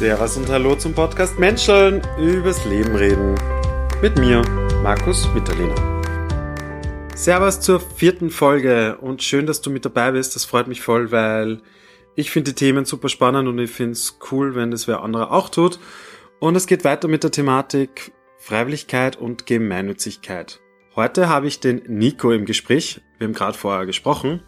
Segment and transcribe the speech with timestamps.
[0.00, 3.34] Servus und Hallo zum Podcast Menscheln übers Leben reden.
[4.00, 4.40] Mit mir,
[4.82, 6.00] Markus Mitterlehner.
[7.14, 10.34] Servus zur vierten Folge und schön, dass du mit dabei bist.
[10.34, 11.60] Das freut mich voll, weil
[12.14, 15.30] ich finde die Themen super spannend und ich finde es cool, wenn das wer andere
[15.32, 15.78] auch tut.
[16.38, 20.60] Und es geht weiter mit der Thematik Freiwilligkeit und Gemeinnützigkeit.
[20.96, 23.02] Heute habe ich den Nico im Gespräch.
[23.18, 24.42] Wir haben gerade vorher gesprochen.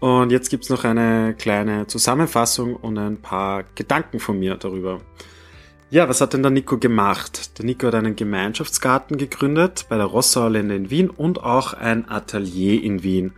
[0.00, 5.00] Und jetzt gibt's noch eine kleine Zusammenfassung und ein paar Gedanken von mir darüber.
[5.88, 7.58] Ja, was hat denn der Nico gemacht?
[7.58, 12.82] Der Nico hat einen Gemeinschaftsgarten gegründet bei der Rossauerlände in Wien und auch ein Atelier
[12.82, 13.32] in Wien.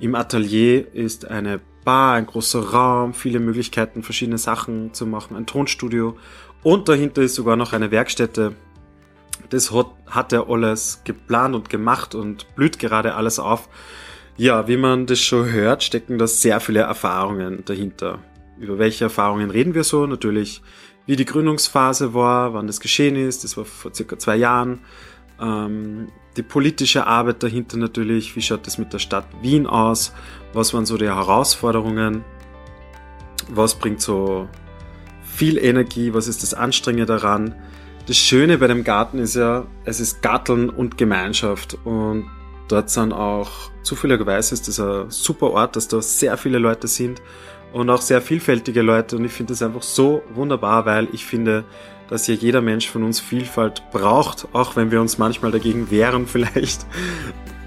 [0.00, 5.46] Im Atelier ist eine Bar, ein großer Raum, viele Möglichkeiten, verschiedene Sachen zu machen, ein
[5.46, 6.16] Tonstudio
[6.62, 8.54] und dahinter ist sogar noch eine Werkstätte.
[9.50, 13.68] Das hat, hat er alles geplant und gemacht und blüht gerade alles auf.
[14.36, 18.18] Ja, wie man das schon hört, stecken da sehr viele Erfahrungen dahinter.
[18.58, 20.06] Über welche Erfahrungen reden wir so?
[20.06, 20.62] Natürlich,
[21.06, 24.80] wie die Gründungsphase war, wann das geschehen ist, das war vor circa zwei Jahren.
[25.40, 30.14] Ähm, die politische Arbeit dahinter natürlich, wie schaut das mit der Stadt Wien aus?
[30.54, 32.24] Was waren so die Herausforderungen?
[33.50, 34.48] Was bringt so
[35.24, 36.14] viel Energie?
[36.14, 37.54] Was ist das Anstrengende daran?
[38.06, 42.30] Das Schöne bei dem Garten ist ja, es ist Garteln und Gemeinschaft und
[42.68, 43.50] Dort sind auch
[43.82, 47.20] zufälligerweise ist das ein super Ort, dass da sehr viele Leute sind
[47.72, 51.64] und auch sehr vielfältige Leute und ich finde das einfach so wunderbar, weil ich finde,
[52.08, 56.26] dass ja jeder Mensch von uns Vielfalt braucht, auch wenn wir uns manchmal dagegen wehren
[56.26, 56.86] vielleicht.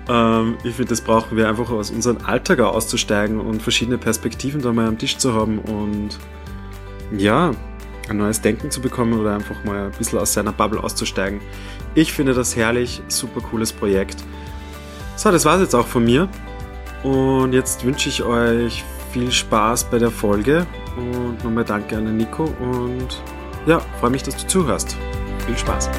[0.07, 4.71] Ähm, ich finde, das brauchen wir einfach aus unserem Alltag auszusteigen und verschiedene Perspektiven da
[4.71, 6.19] mal am Tisch zu haben und
[7.17, 7.51] ja,
[8.07, 11.41] ein neues Denken zu bekommen oder einfach mal ein bisschen aus seiner Bubble auszusteigen.
[11.95, 14.23] Ich finde das herrlich, super cooles Projekt.
[15.25, 16.29] So, das war's jetzt auch von mir.
[17.01, 22.17] Und jetzt wünsche ich euch viel Spaß bei der Folge und nochmal danke an den
[22.17, 23.23] Nico und
[23.65, 24.95] ja, freue mich, dass du zuhörst.
[25.47, 25.89] Viel Spaß.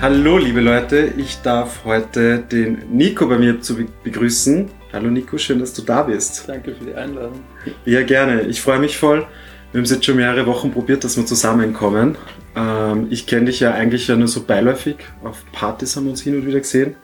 [0.00, 4.68] Hallo liebe Leute, ich darf heute den Nico bei mir zu begrüßen.
[4.92, 6.48] Hallo Nico, schön, dass du da bist.
[6.48, 7.44] Danke für die Einladung.
[7.84, 8.42] Ja, gerne.
[8.42, 9.24] Ich freue mich voll.
[9.72, 12.16] Wir haben es jetzt schon mehrere Wochen probiert, dass wir zusammenkommen.
[12.54, 14.96] Ähm, ich kenne dich ja eigentlich ja nur so beiläufig.
[15.22, 16.94] Auf Partys haben wir uns hin und wieder gesehen.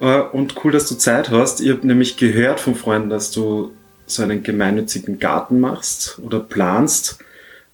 [0.00, 1.60] Äh, und cool, dass du Zeit hast.
[1.60, 3.72] Ich habe nämlich gehört von Freunden, dass du
[4.06, 7.18] so einen gemeinnützigen Garten machst oder planst.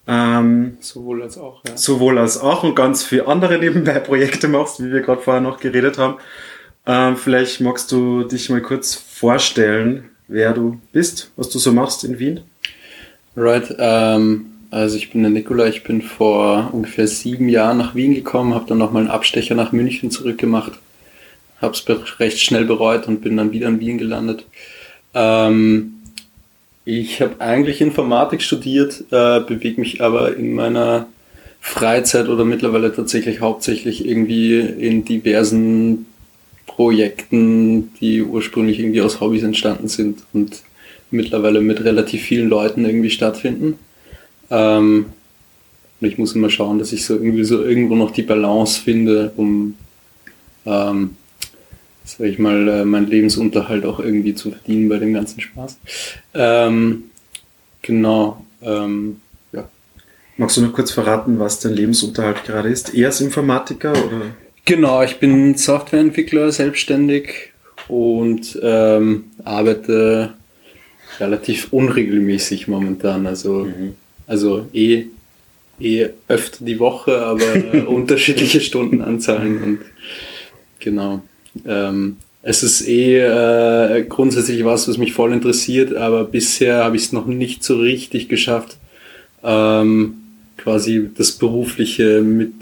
[0.07, 1.77] Ähm, sowohl als auch, ja.
[1.77, 5.59] Sowohl als auch und ganz viele andere nebenbei Projekte machst, wie wir gerade vorher noch
[5.59, 6.17] geredet haben.
[6.85, 12.03] Ähm, vielleicht magst du dich mal kurz vorstellen, wer du bist, was du so machst
[12.03, 12.41] in Wien.
[13.35, 18.13] Right, ähm, also ich bin der Nikola, ich bin vor ungefähr sieben Jahren nach Wien
[18.13, 20.73] gekommen, habe dann nochmal einen Abstecher nach München zurückgemacht,
[21.61, 24.45] habe es recht schnell bereut und bin dann wieder in Wien gelandet.
[25.13, 25.93] Ähm,
[26.83, 31.07] ich habe eigentlich Informatik studiert, äh, bewege mich aber in meiner
[31.61, 36.07] Freizeit oder mittlerweile tatsächlich hauptsächlich irgendwie in diversen
[36.65, 40.63] Projekten, die ursprünglich irgendwie aus Hobbys entstanden sind und
[41.11, 43.77] mittlerweile mit relativ vielen Leuten irgendwie stattfinden.
[44.49, 45.05] Ähm,
[45.99, 49.31] und ich muss immer schauen, dass ich so irgendwie so irgendwo noch die Balance finde,
[49.37, 49.75] um,
[50.65, 51.11] ähm,
[52.03, 55.77] sag ich mal, äh, meinen Lebensunterhalt auch irgendwie zu verdienen bei dem ganzen Spaß.
[56.33, 57.03] Ähm,
[57.81, 58.43] genau.
[58.63, 59.17] Ähm,
[59.51, 59.69] ja.
[60.37, 62.95] Magst du noch kurz verraten, was dein Lebensunterhalt gerade ist?
[62.95, 64.21] Eher als Informatiker oder?
[64.65, 67.51] Genau, ich bin Softwareentwickler, selbstständig
[67.87, 70.33] und ähm, arbeite
[71.21, 73.27] relativ unregelmäßig momentan.
[73.27, 73.93] Also, mhm.
[74.27, 75.05] also eh,
[75.79, 77.45] eh öfter die Woche, aber
[77.87, 79.79] unterschiedliche Stundenanzahlen und
[80.79, 81.21] genau.
[81.65, 87.03] Ähm, es ist eh äh, grundsätzlich was, was mich voll interessiert, aber bisher habe ich
[87.03, 88.77] es noch nicht so richtig geschafft,
[89.43, 90.15] ähm,
[90.57, 92.55] quasi das Berufliche mit,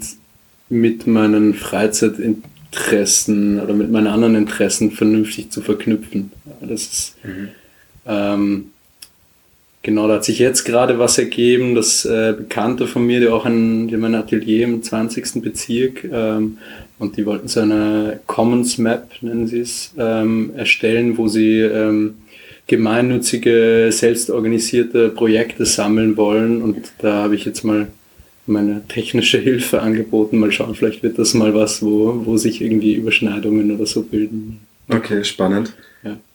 [0.68, 6.30] mit meinen Freizeitinteressen oder mit meinen anderen Interessen vernünftig zu verknüpfen.
[6.60, 7.48] Das ist, mhm.
[8.10, 8.72] Ähm,
[9.82, 13.46] genau, da hat sich jetzt gerade was ergeben, dass äh, Bekannte von mir, die auch
[13.46, 15.40] ein, die haben Atelier im 20.
[15.42, 16.58] Bezirk ähm,
[16.98, 22.14] und die wollten so eine Commons Map, nennen sie es, ähm, erstellen, wo sie ähm,
[22.66, 27.88] gemeinnützige, selbstorganisierte Projekte sammeln wollen und da habe ich jetzt mal
[28.46, 30.38] meine technische Hilfe angeboten.
[30.38, 34.60] Mal schauen, vielleicht wird das mal was, wo, wo sich irgendwie Überschneidungen oder so bilden.
[34.88, 35.74] Okay, spannend.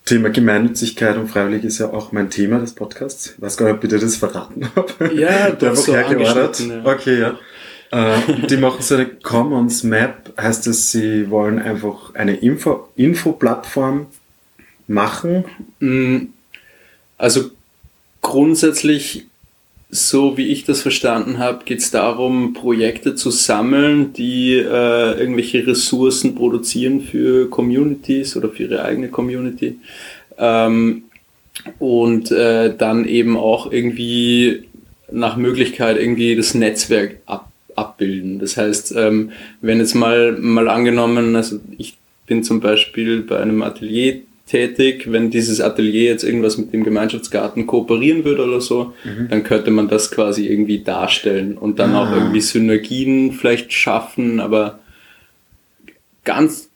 [0.06, 3.34] Thema Gemeinnützigkeit und Freiwillig ist ja auch mein Thema des Podcasts.
[3.36, 5.16] Ich weiß gar nicht, ob ich dir das verraten habe.
[5.16, 6.86] Ja, du hast so Ja.
[6.86, 7.40] Okay, ja.
[7.92, 14.08] Äh, die machen so eine Commons Map, heißt es, sie wollen einfach eine Info, Info-Plattform
[14.88, 15.46] machen?
[15.80, 16.28] Mm,
[17.18, 17.50] also
[18.22, 19.26] grundsätzlich,
[19.90, 25.66] so wie ich das verstanden habe, geht es darum, Projekte zu sammeln, die äh, irgendwelche
[25.66, 29.80] Ressourcen produzieren für Communities oder für ihre eigene Community.
[30.38, 31.04] Ähm,
[31.80, 34.66] und äh, dann eben auch irgendwie
[35.12, 38.40] nach Möglichkeit irgendwie das Netzwerk ab, abbilden.
[38.40, 39.32] Das heißt, ähm,
[39.62, 41.98] wenn jetzt mal, mal angenommen, also ich
[42.28, 47.66] bin zum Beispiel bei einem Atelier tätig, wenn dieses Atelier jetzt irgendwas mit dem Gemeinschaftsgarten
[47.66, 49.28] kooperieren würde oder so, mhm.
[49.30, 52.04] dann könnte man das quasi irgendwie darstellen und dann ah.
[52.04, 54.80] auch irgendwie Synergien vielleicht schaffen, aber
[56.24, 56.70] ganz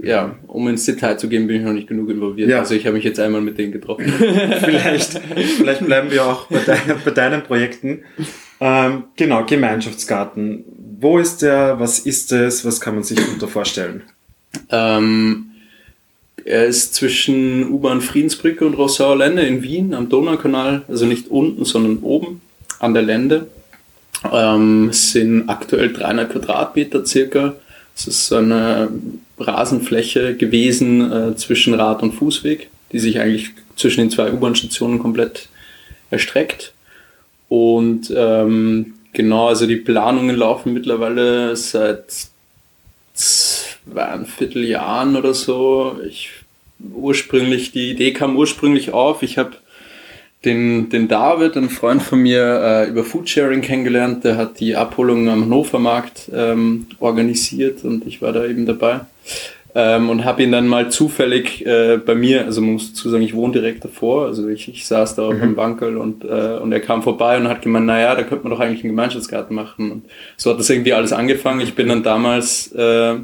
[0.00, 2.48] ja, um ins Detail zu gehen, bin ich noch nicht genug involviert.
[2.48, 2.60] Ja.
[2.60, 4.06] Also ich habe mich jetzt einmal mit denen getroffen.
[4.12, 8.04] vielleicht, vielleicht bleiben wir auch bei, dein, bei deinen Projekten.
[8.60, 10.64] Ähm, genau, Gemeinschaftsgarten.
[11.00, 11.80] Wo ist der?
[11.80, 12.64] Was ist es?
[12.64, 14.02] Was kann man sich darunter vorstellen?
[14.70, 15.47] Ähm,
[16.48, 21.66] er ist zwischen U-Bahn Friedensbrücke und Rossauer Lände in Wien am Donaukanal, also nicht unten,
[21.66, 22.40] sondern oben
[22.78, 23.48] an der Lände.
[24.32, 27.54] Ähm, es sind aktuell 300 Quadratmeter circa.
[27.94, 28.88] Es ist so eine
[29.38, 35.50] Rasenfläche gewesen äh, zwischen Rad- und Fußweg, die sich eigentlich zwischen den zwei U-Bahn-Stationen komplett
[36.10, 36.72] erstreckt.
[37.50, 42.28] Und ähm, genau, also die Planungen laufen mittlerweile seit
[43.12, 43.68] zwei
[44.54, 45.98] Jahren oder so.
[46.08, 46.30] Ich
[46.94, 49.22] ursprünglich, die Idee kam ursprünglich auf.
[49.22, 49.52] Ich habe
[50.44, 54.24] den, den David, einen Freund von mir, äh, über Foodsharing kennengelernt.
[54.24, 59.00] Der hat die Abholung am Hannovermarkt ähm, organisiert und ich war da eben dabei.
[59.74, 63.22] Ähm, und habe ihn dann mal zufällig äh, bei mir, also man muss dazu sagen,
[63.22, 65.40] ich wohne direkt davor, also ich, ich saß da auf mhm.
[65.40, 68.52] dem Bankel und, äh, und er kam vorbei und hat gemeint, naja, da könnte man
[68.52, 69.90] doch eigentlich einen Gemeinschaftsgarten machen.
[69.92, 70.04] Und
[70.36, 71.60] so hat das irgendwie alles angefangen.
[71.60, 73.16] Ich bin dann damals äh,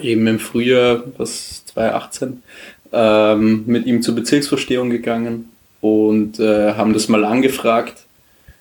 [0.00, 2.42] eben im Frühjahr, was 2018,
[2.94, 5.50] ähm, mit ihm zur Bezirksvorstehung gegangen
[5.80, 8.04] und äh, haben das mal angefragt.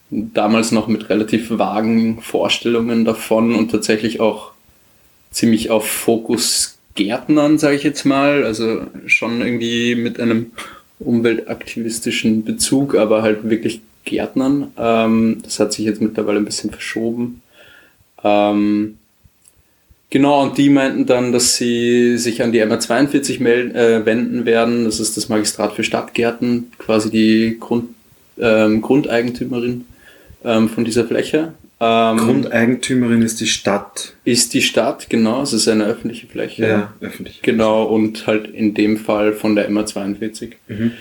[0.10, 4.52] Damals noch mit relativ vagen Vorstellungen davon und tatsächlich auch
[5.32, 8.44] ziemlich auf Fokus Gärtnern, sage ich jetzt mal.
[8.44, 10.52] Also schon irgendwie mit einem
[11.00, 14.72] umweltaktivistischen Bezug, aber halt wirklich Gärtnern.
[14.78, 17.42] Ähm, das hat sich jetzt mittlerweile ein bisschen verschoben.
[18.24, 18.98] Ähm,
[20.14, 24.86] Genau, und die meinten dann, dass sie sich an die MR42 melden, äh, wenden werden.
[24.86, 27.86] Das ist das Magistrat für Stadtgärten, quasi die Grund,
[28.38, 29.86] ähm, Grundeigentümerin
[30.46, 31.54] ähm, von dieser Fläche.
[31.80, 34.14] Ähm, Grundeigentümerin ist die Stadt.
[34.24, 35.42] Ist die Stadt, genau.
[35.42, 36.68] Es ist eine öffentliche Fläche.
[36.68, 37.42] Ja, öffentlich.
[37.42, 40.52] Genau, und halt in dem Fall von der MR42.
[40.68, 40.92] Mhm.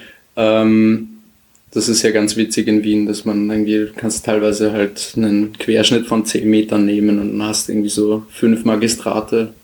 [1.73, 5.57] Das ist ja ganz witzig in Wien, dass man irgendwie, du kannst teilweise halt einen
[5.59, 9.55] Querschnitt von 10 Metern nehmen und hast irgendwie so fünf Magistrate,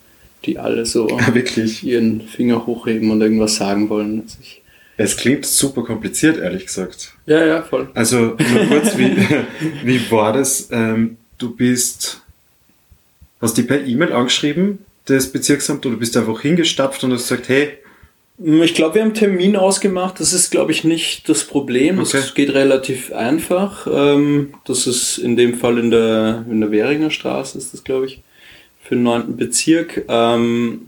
[0.45, 1.85] die alle so Wirklich?
[1.85, 4.23] ihren Finger hochheben und irgendwas sagen wollen.
[4.23, 4.39] Also
[4.97, 7.13] es klingt super kompliziert, ehrlich gesagt.
[7.27, 7.89] Ja, ja, voll.
[7.95, 9.15] Also nur kurz, wie,
[9.85, 10.69] wie war das?
[10.73, 12.23] Ähm, du bist,
[13.41, 17.49] hast die per E-Mail angeschrieben, das Bezirksamt, oder bist du einfach hingestapft und hast gesagt,
[17.49, 17.79] hey,
[18.41, 20.21] ich glaube, wir haben Termin ausgemacht.
[20.21, 21.99] Das ist, glaube ich, nicht das Problem.
[21.99, 22.11] Okay.
[22.13, 23.89] Das geht relativ einfach.
[23.91, 28.07] Ähm, das ist in dem Fall in der, in der Währinger Straße, ist das, glaube
[28.07, 28.23] ich,
[28.83, 30.05] für den neunten Bezirk.
[30.09, 30.83] Ähm,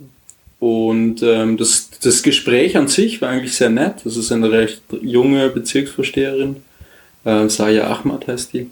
[0.60, 3.96] und ähm, das, das Gespräch an sich war eigentlich sehr nett.
[4.04, 6.56] Das ist eine recht junge Bezirksvorsteherin.
[7.24, 8.68] Äh, Saya Ahmad heißt die.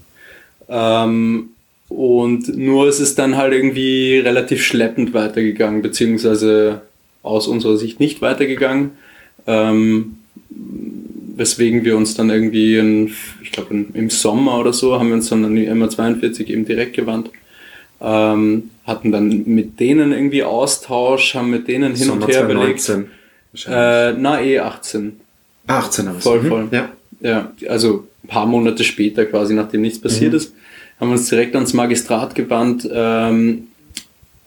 [0.68, 6.82] und nur ist es dann halt irgendwie relativ schleppend weitergegangen, beziehungsweise
[7.22, 8.92] aus unserer Sicht nicht weitergegangen.
[9.46, 10.16] Ähm,
[11.37, 15.28] weswegen wir uns dann irgendwie, in, ich glaube im Sommer oder so, haben wir uns
[15.28, 17.30] dann an die MA42 eben direkt gewandt.
[18.00, 22.94] Ähm, hatten dann mit denen irgendwie Austausch, haben mit denen hin Sommer und her 2019,
[22.96, 23.66] belegt.
[23.66, 25.20] Äh, na, eh 18.
[25.66, 26.68] 18 aber Voll, voll.
[26.70, 26.88] Ja.
[27.20, 30.38] ja, also ein paar Monate später quasi, nachdem nichts passiert mhm.
[30.38, 30.54] ist,
[31.00, 33.68] haben wir uns direkt ans Magistrat gewandt ähm,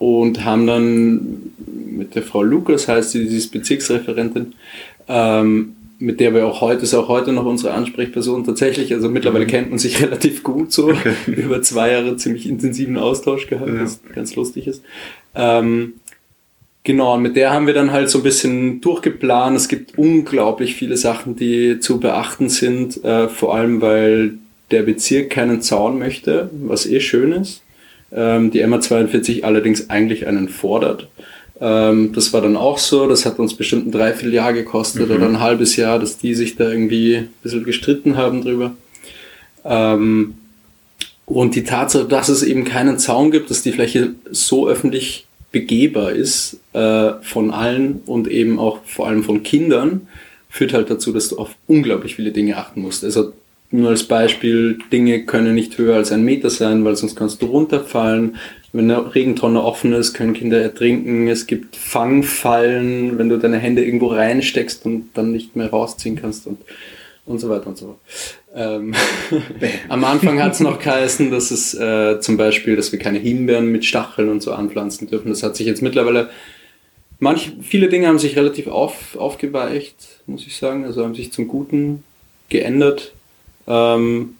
[0.02, 1.52] und haben dann
[1.92, 4.54] mit der Frau Lukas, heißt sie, sie ist Bezirksreferentin,
[5.08, 9.46] ähm, mit der wir auch heute, ist auch heute noch unsere Ansprechperson tatsächlich, also mittlerweile
[9.46, 9.50] mhm.
[9.50, 11.14] kennt man sich relativ gut so, okay.
[11.28, 13.84] über zwei Jahre ziemlich intensiven Austausch gehabt, ja.
[13.84, 14.82] was ganz lustig ist.
[15.36, 15.94] Ähm,
[16.84, 19.56] genau, und mit der haben wir dann halt so ein bisschen durchgeplant.
[19.56, 24.40] Es gibt unglaublich viele Sachen, die zu beachten sind, äh, vor allem weil
[24.72, 27.62] der Bezirk keinen Zaun möchte, was eh schön ist.
[28.14, 31.08] Ähm, die MA42 allerdings eigentlich einen fordert.
[31.62, 35.16] Ähm, das war dann auch so, das hat uns bestimmt ein Dreivierteljahr gekostet mhm.
[35.16, 38.74] oder ein halbes Jahr, dass die sich da irgendwie ein bisschen gestritten haben drüber.
[39.64, 40.36] Ähm,
[41.26, 46.12] und die Tatsache, dass es eben keinen Zaun gibt, dass die Fläche so öffentlich begehbar
[46.12, 50.08] ist äh, von allen und eben auch vor allem von Kindern,
[50.50, 53.04] führt halt dazu, dass du auf unglaublich viele Dinge achten musst.
[53.04, 53.34] Also
[53.72, 57.46] nur als Beispiel, Dinge können nicht höher als ein Meter sein, weil sonst kannst du
[57.48, 58.36] runterfallen.
[58.74, 61.28] Wenn eine Regentonne offen ist, können Kinder ertrinken.
[61.28, 66.48] Es gibt Fangfallen, wenn du deine Hände irgendwo reinsteckst und dann nicht mehr rausziehen kannst
[66.48, 66.60] und,
[67.26, 68.00] und so weiter und so fort.
[68.54, 68.94] Ähm,
[69.90, 73.72] am Anfang hat es noch geheißen, dass es äh, zum Beispiel, dass wir keine Himbeeren
[73.72, 75.30] mit Stacheln und so anpflanzen dürfen.
[75.30, 76.30] Das hat sich jetzt mittlerweile,
[77.20, 79.96] manch, viele Dinge haben sich relativ auf, aufgeweicht,
[80.28, 82.04] muss ich sagen, also haben sich zum Guten
[82.50, 83.14] geändert.
[83.72, 84.36] Ähm,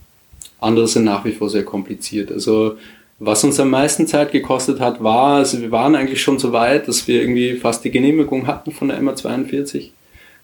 [0.60, 2.32] andere sind nach wie vor sehr kompliziert.
[2.32, 2.76] Also
[3.20, 6.88] was uns am meisten Zeit gekostet hat, war, also wir waren eigentlich schon so weit,
[6.88, 9.90] dass wir irgendwie fast die Genehmigung hatten von der MA42.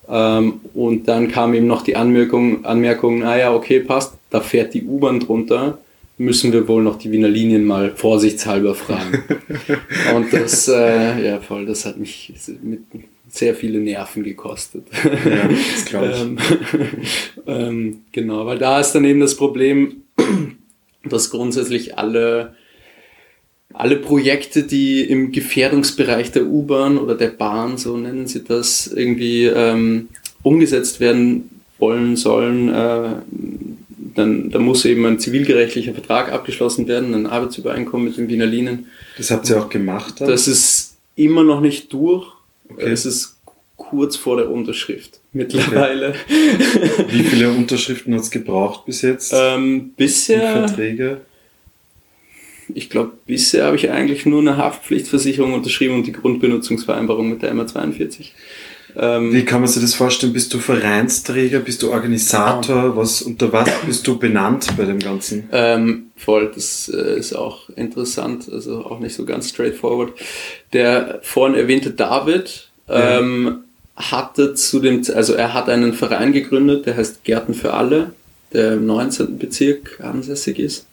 [0.09, 4.83] Ähm, und dann kam eben noch die Anmerkung, Anmerkung, naja, okay, passt, da fährt die
[4.83, 5.79] U-Bahn drunter,
[6.17, 9.23] müssen wir wohl noch die Wiener Linien mal vorsichtshalber fragen.
[10.15, 12.81] und das, äh, ja voll, das hat mich mit
[13.29, 14.87] sehr viele Nerven gekostet.
[15.03, 16.21] Ja, das glaube ich.
[16.21, 16.37] ähm,
[17.47, 20.03] ähm, genau, weil da ist dann eben das Problem,
[21.03, 22.55] dass grundsätzlich alle
[23.73, 29.45] alle Projekte, die im Gefährdungsbereich der U-Bahn oder der Bahn, so nennen sie das, irgendwie
[29.45, 30.09] ähm,
[30.41, 33.09] umgesetzt werden wollen sollen, äh,
[34.15, 38.87] dann da muss eben ein zivilgerechtlicher Vertrag abgeschlossen werden, ein Arbeitsübereinkommen mit den Wiener Linien.
[39.15, 40.21] Das habt ihr auch gemacht?
[40.21, 40.27] Dann?
[40.27, 42.25] Das ist immer noch nicht durch.
[42.69, 42.91] Okay.
[42.91, 43.37] Es ist
[43.75, 46.09] kurz vor der Unterschrift mittlerweile.
[46.09, 47.05] Okay.
[47.09, 49.33] Wie viele Unterschriften hat es gebraucht bis jetzt?
[49.35, 50.65] Ähm, bisher.
[50.67, 51.21] Verträge?
[52.73, 57.53] ich glaube, bisher habe ich eigentlich nur eine Haftpflichtversicherung unterschrieben und die Grundbenutzungsvereinbarung mit der
[57.53, 58.31] MA42.
[58.99, 60.33] Ähm, Wie kann man sich das vorstellen?
[60.33, 62.97] Bist du Vereinsträger, bist du Organisator?
[62.97, 65.49] Was, unter was bist du benannt bei dem Ganzen?
[65.51, 70.13] Ähm, voll, das äh, ist auch interessant, also auch nicht so ganz straightforward.
[70.73, 73.61] Der vorhin erwähnte David ähm,
[73.97, 74.11] ja.
[74.11, 78.13] hatte zu dem, also er hat einen Verein gegründet, der heißt Gärten für alle,
[78.51, 79.37] der im 19.
[79.37, 80.87] Bezirk ansässig ist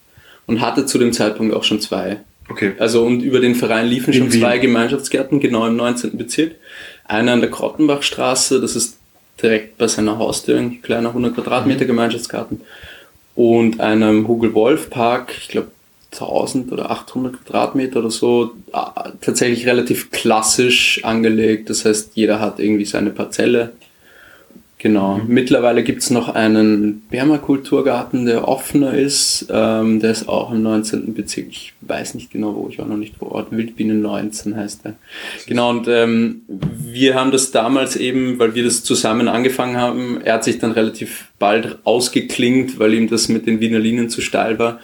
[0.47, 2.19] und hatte zu dem Zeitpunkt auch schon zwei.
[2.51, 2.73] Okay.
[2.79, 4.41] Also und über den Verein liefen In schon Wien.
[4.41, 6.19] zwei Gemeinschaftsgärten, genau im 19.
[6.19, 6.57] Bezirk.
[7.05, 8.97] Einer an der Krottenbachstraße, das ist
[9.43, 11.89] direkt bei seiner Haustür, ein kleiner 100 Quadratmeter mhm.
[11.89, 12.61] Gemeinschaftsgarten.
[13.35, 15.69] Und einem Hugel-Wolf-Park, ich glaube
[16.13, 18.53] 1000 oder 800 Quadratmeter oder so,
[19.21, 21.69] tatsächlich relativ klassisch angelegt.
[21.71, 23.73] Das heißt, jeder hat irgendwie seine Parzelle
[24.85, 25.17] Genau.
[25.17, 25.33] Mhm.
[25.33, 29.47] Mittlerweile gibt's noch einen Permakulturgarten, der offener ist.
[29.51, 31.15] Ähm, der ist auch im 19.
[31.15, 31.47] Bezirk.
[31.49, 33.51] Ich weiß nicht genau, wo ich war noch nicht vor Ort.
[33.51, 34.97] Wildbienen 19 heißt der.
[35.47, 40.35] Genau, und ähm, wir haben das damals eben, weil wir das zusammen angefangen haben, er
[40.35, 44.59] hat sich dann relativ bald ausgeklingt, weil ihm das mit den Wiener Linien zu steil
[44.59, 44.81] war.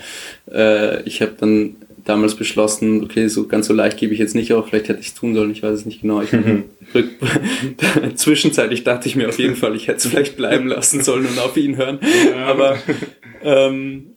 [0.50, 4.52] Äh, ich habe dann damals beschlossen, okay, so ganz so leicht gebe ich jetzt nicht
[4.52, 6.22] auf, vielleicht hätte ich es tun sollen, ich weiß es nicht genau.
[6.22, 6.30] Ich
[8.14, 11.38] zwischenzeitlich dachte ich mir auf jeden Fall, ich hätte es vielleicht bleiben lassen sollen und
[11.38, 11.98] auf ihn hören.
[12.46, 12.78] Aber
[13.42, 14.16] ähm,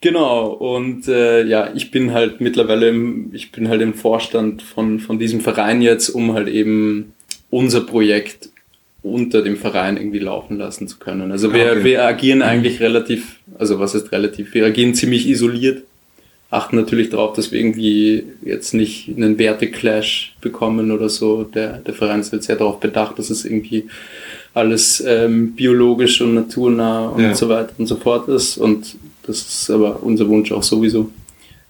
[0.00, 5.00] genau, und äh, ja, ich bin halt mittlerweile im, ich bin halt im Vorstand von,
[5.00, 7.12] von diesem Verein jetzt, um halt eben
[7.50, 8.50] unser Projekt
[9.02, 11.32] unter dem Verein irgendwie laufen lassen zu können.
[11.32, 11.84] Also wir, okay.
[11.84, 15.84] wir agieren eigentlich relativ, also was ist relativ, wir agieren ziemlich isoliert
[16.50, 21.44] achten natürlich darauf, dass wir irgendwie jetzt nicht einen Werteclash bekommen oder so.
[21.44, 23.88] Der, der Verein ist sehr darauf bedacht, dass es irgendwie
[24.52, 27.34] alles ähm, biologisch und naturnah und ja.
[27.34, 28.56] so weiter und so fort ist.
[28.56, 31.10] Und das ist aber unser Wunsch auch sowieso.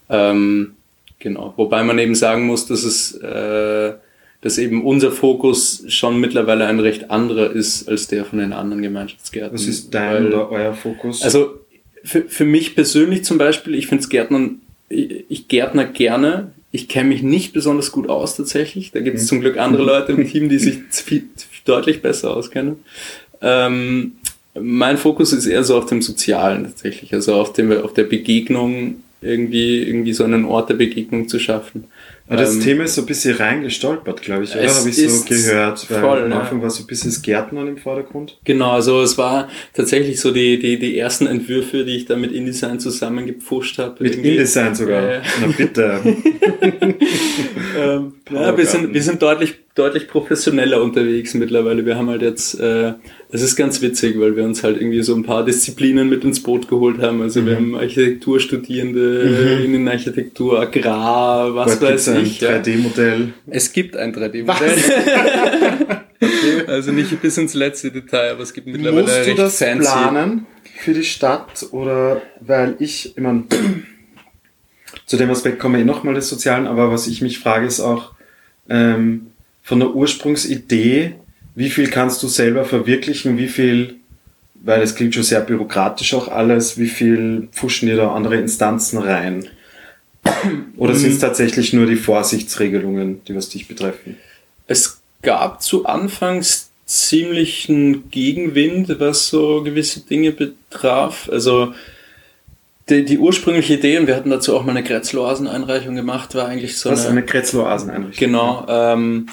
[0.09, 0.73] Ähm,
[1.19, 1.53] genau.
[1.57, 3.93] Wobei man eben sagen muss, dass es äh,
[4.41, 8.81] dass eben unser Fokus schon mittlerweile ein recht anderer ist als der von den anderen
[8.81, 9.53] Gemeinschaftsgärten.
[9.53, 11.21] Was ist dein Weil, oder euer Fokus?
[11.21, 11.59] Also
[12.03, 14.61] für, für mich persönlich zum Beispiel, ich finde es Gärtnern
[14.91, 16.51] ich gärtner gerne.
[16.71, 18.91] Ich kenne mich nicht besonders gut aus tatsächlich.
[18.91, 19.27] Da gibt es mhm.
[19.27, 21.23] zum Glück andere Leute im Team, die sich viel,
[21.65, 22.77] deutlich besser auskennen.
[23.41, 24.13] Ähm,
[24.59, 28.95] mein Fokus ist eher so auf dem Sozialen tatsächlich, also auf, dem, auf der Begegnung,
[29.21, 31.85] irgendwie, irgendwie so einen Ort der Begegnung zu schaffen.
[32.27, 34.73] Das ähm, Thema ist so ein bisschen reingestolpert, glaube ich, oder?
[34.73, 35.79] Habe ich so gehört.
[35.79, 36.63] Voll, am Anfang ja.
[36.63, 38.37] war so ein bisschen das Gärtnern im Vordergrund.
[38.45, 42.31] Genau, also es war tatsächlich so die, die, die ersten Entwürfe, die ich da mit
[42.31, 44.01] InDesign zusammengepfuscht habe.
[44.03, 45.15] Mit InDesign sogar?
[45.15, 45.99] Äh, Na bitte.
[47.77, 51.85] ähm, ja, wir sind, wir sind deutlich, deutlich professioneller unterwegs mittlerweile.
[51.85, 52.93] Wir haben halt jetzt, äh,
[53.31, 56.43] das ist ganz witzig, weil wir uns halt irgendwie so ein paar Disziplinen mit ins
[56.43, 57.21] Boot geholt haben.
[57.21, 57.45] Also mhm.
[57.45, 59.65] wir haben Architekturstudierende, mhm.
[59.65, 62.45] Innenarchitektur, Agrar, was Gott, weiß ich.
[62.45, 63.33] Ein 3D-Modell.
[63.47, 64.77] Es gibt ein 3D-Modell.
[66.67, 69.91] Also nicht bis ins letzte Detail, aber es gibt mittlerweile Musst du das fancy.
[69.91, 70.45] planen
[70.77, 73.45] für die Stadt oder weil ich, ich meine,
[75.05, 77.79] zu dem Aspekt kommen wir eh nochmal des Sozialen, aber was ich mich frage, ist
[77.79, 78.13] auch
[78.69, 79.30] ähm,
[79.63, 81.13] von der Ursprungsidee,
[81.55, 83.95] wie viel kannst du selber verwirklichen, wie viel,
[84.55, 88.99] weil es klingt schon sehr bürokratisch auch alles, wie viel pfuschen dir da andere Instanzen
[88.99, 89.47] rein?
[90.77, 91.21] Oder sind es mhm.
[91.21, 94.17] tatsächlich nur die Vorsichtsregelungen, die was dich betreffen?
[94.67, 101.29] Es gab zu Anfangs ziemlichen Gegenwind, was so gewisse Dinge betraf.
[101.31, 101.73] Also
[102.89, 106.77] die, die ursprüngliche Idee, und wir hatten dazu auch mal eine Kretzloasen-Einreichung gemacht, war eigentlich
[106.77, 107.11] so was, eine...
[107.11, 108.19] eine Kretzloasen-Einreichung?
[108.19, 108.65] Genau.
[108.67, 109.27] Ähm,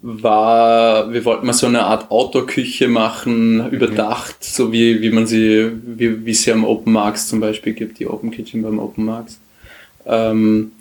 [0.00, 4.44] war, wir wollten mal so eine Art Outdoor-Küche machen, überdacht, mhm.
[4.44, 7.98] so wie, wie man sie, wie, wie es ja am Open Marks zum Beispiel gibt,
[7.98, 9.40] die Open Kitchen beim Open Marks.
[10.06, 10.72] Ähm,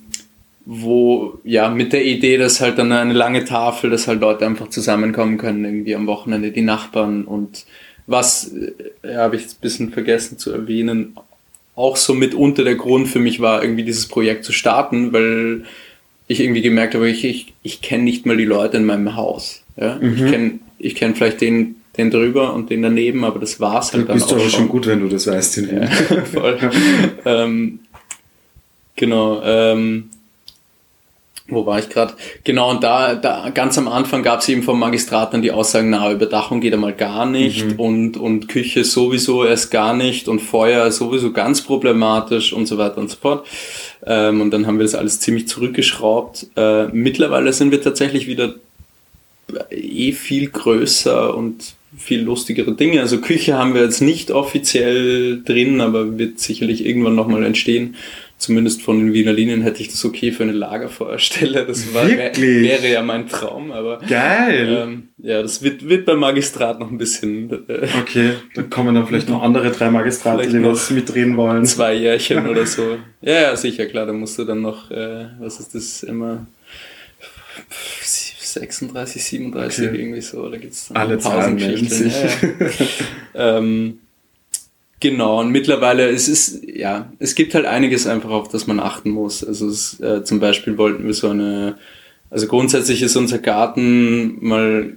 [0.65, 4.69] wo, ja, mit der Idee, dass halt dann eine lange Tafel, dass halt Leute einfach
[4.69, 7.65] zusammenkommen können, irgendwie am Wochenende, die Nachbarn und
[8.05, 11.15] was, äh, ja, habe ich ein bisschen vergessen zu erwähnen,
[11.75, 15.63] auch so mitunter der Grund für mich war, irgendwie dieses Projekt zu starten, weil
[16.27, 19.63] ich irgendwie gemerkt habe, ich, ich, ich kenne nicht mal die Leute in meinem Haus.
[19.77, 19.96] Ja?
[19.96, 20.13] Mhm.
[20.13, 24.03] Ich kenne ich kenn vielleicht den, den drüber und den daneben, aber das war's halt
[24.03, 24.36] du dann bist auch.
[24.36, 25.57] Bist aber schon gut, wenn du das weißt.
[25.57, 25.88] Ja,
[26.34, 26.60] voll.
[27.25, 27.79] ähm,
[28.96, 29.41] genau.
[29.43, 30.10] Ähm,
[31.49, 32.13] wo war ich gerade?
[32.43, 35.89] Genau, und da, da ganz am Anfang gab es eben vom Magistrat dann die Aussagen,
[35.89, 37.79] na, Überdachung geht einmal gar nicht mhm.
[37.79, 42.97] und, und Küche sowieso erst gar nicht und Feuer sowieso ganz problematisch und so weiter
[42.97, 43.47] und so fort.
[44.05, 46.47] Ähm, und dann haben wir das alles ziemlich zurückgeschraubt.
[46.55, 48.55] Äh, mittlerweile sind wir tatsächlich wieder
[49.69, 52.99] eh viel größer und viel lustigere Dinge.
[52.99, 57.95] Also Küche haben wir jetzt nicht offiziell drin, aber wird sicherlich irgendwann nochmal entstehen
[58.38, 61.65] zumindest von den Wiener Linien hätte ich das okay für eine Lagerfeuerstelle.
[61.65, 64.00] Das war, wäre ja mein Traum, aber.
[64.08, 64.84] Geil!
[64.84, 67.51] Ähm, ja, das wird, wird beim Magistrat noch ein bisschen.
[67.67, 71.65] Äh, okay, dann kommen dann vielleicht noch andere drei Magistrate, die was mitreden wollen.
[71.65, 72.98] Zwei Jährchen oder so.
[73.20, 76.46] Ja, ja, sicher, klar, da musst du dann noch, äh, was ist das immer?
[78.60, 80.00] 36, 37 okay.
[80.00, 82.13] irgendwie so, da gibt's dann Alle Zahlen melden sich.
[82.13, 82.30] Ja,
[83.34, 83.58] ja.
[83.58, 84.00] ähm,
[84.99, 89.12] Genau, und mittlerweile es ist ja, es gibt halt einiges einfach, auf das man achten
[89.12, 89.43] muss.
[89.43, 91.77] Also es, äh, zum Beispiel wollten wir so eine,
[92.31, 94.93] also grundsätzlich ist unser Garten mal,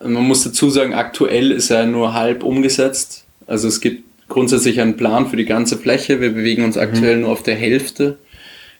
[0.00, 3.24] man muss dazu sagen, aktuell ist er nur halb umgesetzt.
[3.46, 6.20] Also es gibt grundsätzlich einen Plan für die ganze Fläche.
[6.20, 6.82] Wir bewegen uns mhm.
[6.82, 8.18] aktuell nur auf der Hälfte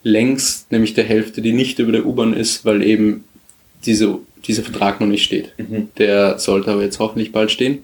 [0.04, 3.24] längs, nämlich der Hälfte, die nicht über der U-Bahn ist, weil eben
[3.84, 5.52] diese, dieser Vertrag noch nicht steht.
[5.58, 5.88] Mhm.
[5.98, 7.82] Der sollte aber jetzt hoffentlich bald stehen.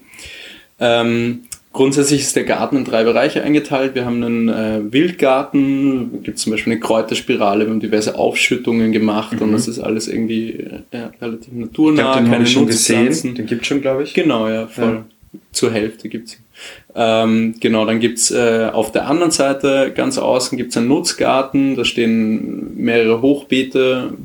[0.79, 1.41] Ähm,
[1.79, 3.95] Grundsätzlich ist der Garten in drei Bereiche eingeteilt.
[3.95, 9.37] Wir haben einen äh, Wildgarten, gibt zum Beispiel eine Kräuterspirale, wir haben diverse Aufschüttungen gemacht
[9.37, 9.43] mhm.
[9.43, 11.93] und das ist alles irgendwie äh, ja, relativ naturnah.
[11.93, 13.33] Ich glaub, den keine schon gesehen.
[13.33, 14.13] Den gibt schon, glaube ich.
[14.13, 15.05] Genau, ja, voll.
[15.31, 15.39] Ja.
[15.53, 16.43] Zur Hälfte gibt's ihn.
[16.95, 21.85] Ähm, genau, dann gibt's äh, auf der anderen Seite, ganz außen, gibt's einen Nutzgarten, da
[21.85, 24.15] stehen mehrere Hochbeete,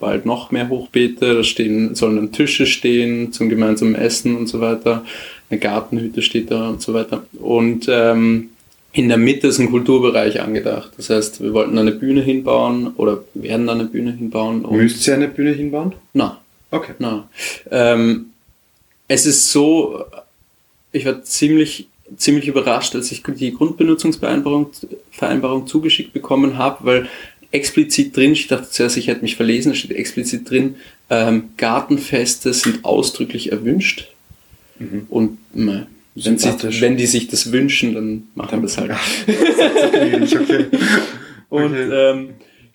[0.00, 4.60] bald noch mehr Hochbeete, da stehen, sollen dann Tische stehen zum gemeinsamen Essen und so
[4.60, 5.04] weiter
[5.50, 7.24] eine Gartenhütte steht da und so weiter.
[7.38, 8.50] Und ähm,
[8.92, 10.92] in der Mitte ist ein Kulturbereich angedacht.
[10.96, 14.64] Das heißt, wir wollten eine Bühne hinbauen oder werden da eine Bühne hinbauen.
[14.70, 15.92] Müsst ihr eine Bühne hinbauen?
[16.14, 16.40] Na.
[16.70, 16.92] Okay.
[16.98, 17.28] Na.
[17.70, 18.26] Ähm,
[19.06, 20.04] es ist so,
[20.92, 24.70] ich war ziemlich, ziemlich überrascht, als ich die Grundbenutzungsvereinbarung
[25.10, 27.08] Vereinbarung zugeschickt bekommen habe, weil
[27.50, 30.76] explizit drin, ich dachte zuerst, ich hätte mich verlesen, da steht explizit drin,
[31.10, 34.08] ähm, Gartenfeste sind ausdrücklich erwünscht.
[34.78, 35.06] Mhm.
[35.08, 38.90] Und na, wenn, sie, wenn die sich das wünschen, dann machen wir das halt.
[40.20, 40.66] Das okay.
[41.48, 41.90] Und okay.
[41.92, 42.28] Ähm,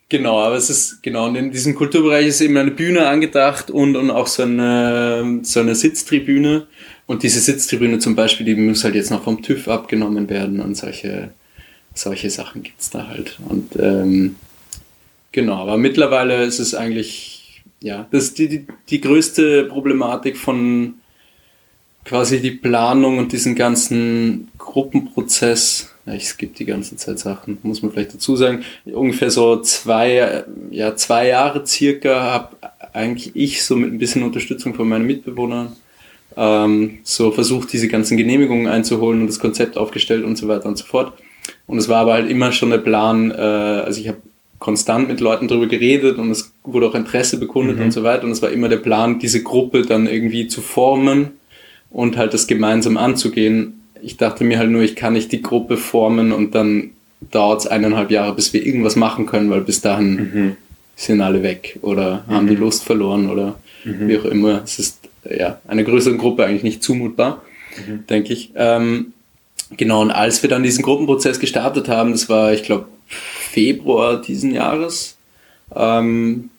[0.09, 3.97] genau, aber es ist genau und in diesem Kulturbereich ist eben eine Bühne angedacht und,
[3.97, 6.67] und auch so eine, so eine Sitztribüne.
[7.05, 10.75] Und diese Sitztribüne zum Beispiel, die muss halt jetzt noch vom TÜV abgenommen werden und
[10.77, 11.31] solche,
[11.93, 13.37] solche Sachen gibt's da halt.
[13.49, 14.37] Und ähm,
[15.33, 20.93] genau, aber mittlerweile ist es eigentlich, ja, das ist die, die, die größte Problematik von
[22.05, 27.81] quasi die Planung und diesen ganzen Gruppenprozess, ja, ich skippe die ganze Zeit Sachen, muss
[27.81, 32.57] man vielleicht dazu sagen, ungefähr so zwei, ja, zwei Jahre circa habe
[32.93, 35.75] eigentlich ich so mit ein bisschen Unterstützung von meinen Mitbewohnern
[36.35, 40.77] ähm, so versucht, diese ganzen Genehmigungen einzuholen und das Konzept aufgestellt und so weiter und
[40.77, 41.13] so fort.
[41.67, 44.21] Und es war aber halt immer schon der Plan, äh, also ich habe
[44.59, 47.85] konstant mit Leuten darüber geredet und es wurde auch Interesse bekundet mhm.
[47.85, 48.25] und so weiter.
[48.25, 51.31] Und es war immer der Plan, diese Gruppe dann irgendwie zu formen
[51.91, 53.81] und halt das gemeinsam anzugehen.
[54.01, 56.91] Ich dachte mir halt nur, ich kann nicht die Gruppe formen und dann
[57.29, 60.57] dauert es eineinhalb Jahre, bis wir irgendwas machen können, weil bis dahin mhm.
[60.95, 62.33] sind alle weg oder mhm.
[62.33, 64.07] haben die Lust verloren oder mhm.
[64.07, 64.61] wie auch immer.
[64.63, 64.99] Es ist
[65.29, 67.43] ja einer größeren Gruppe eigentlich nicht zumutbar,
[67.87, 68.07] mhm.
[68.07, 68.51] denke ich.
[68.55, 69.13] Ähm,
[69.77, 74.53] genau, und als wir dann diesen Gruppenprozess gestartet haben, das war, ich glaube, Februar diesen
[74.53, 75.17] Jahres.
[75.75, 76.49] Ähm,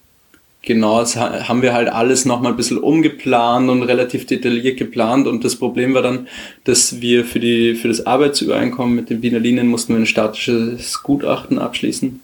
[0.62, 5.27] genau, das haben wir halt alles nochmal ein bisschen umgeplant und relativ detailliert geplant.
[5.27, 6.29] Und das Problem war dann,
[6.64, 11.03] dass wir für, die, für das Arbeitsübereinkommen mit den Wiener Linien mussten wir ein statisches
[11.03, 12.20] Gutachten abschließen,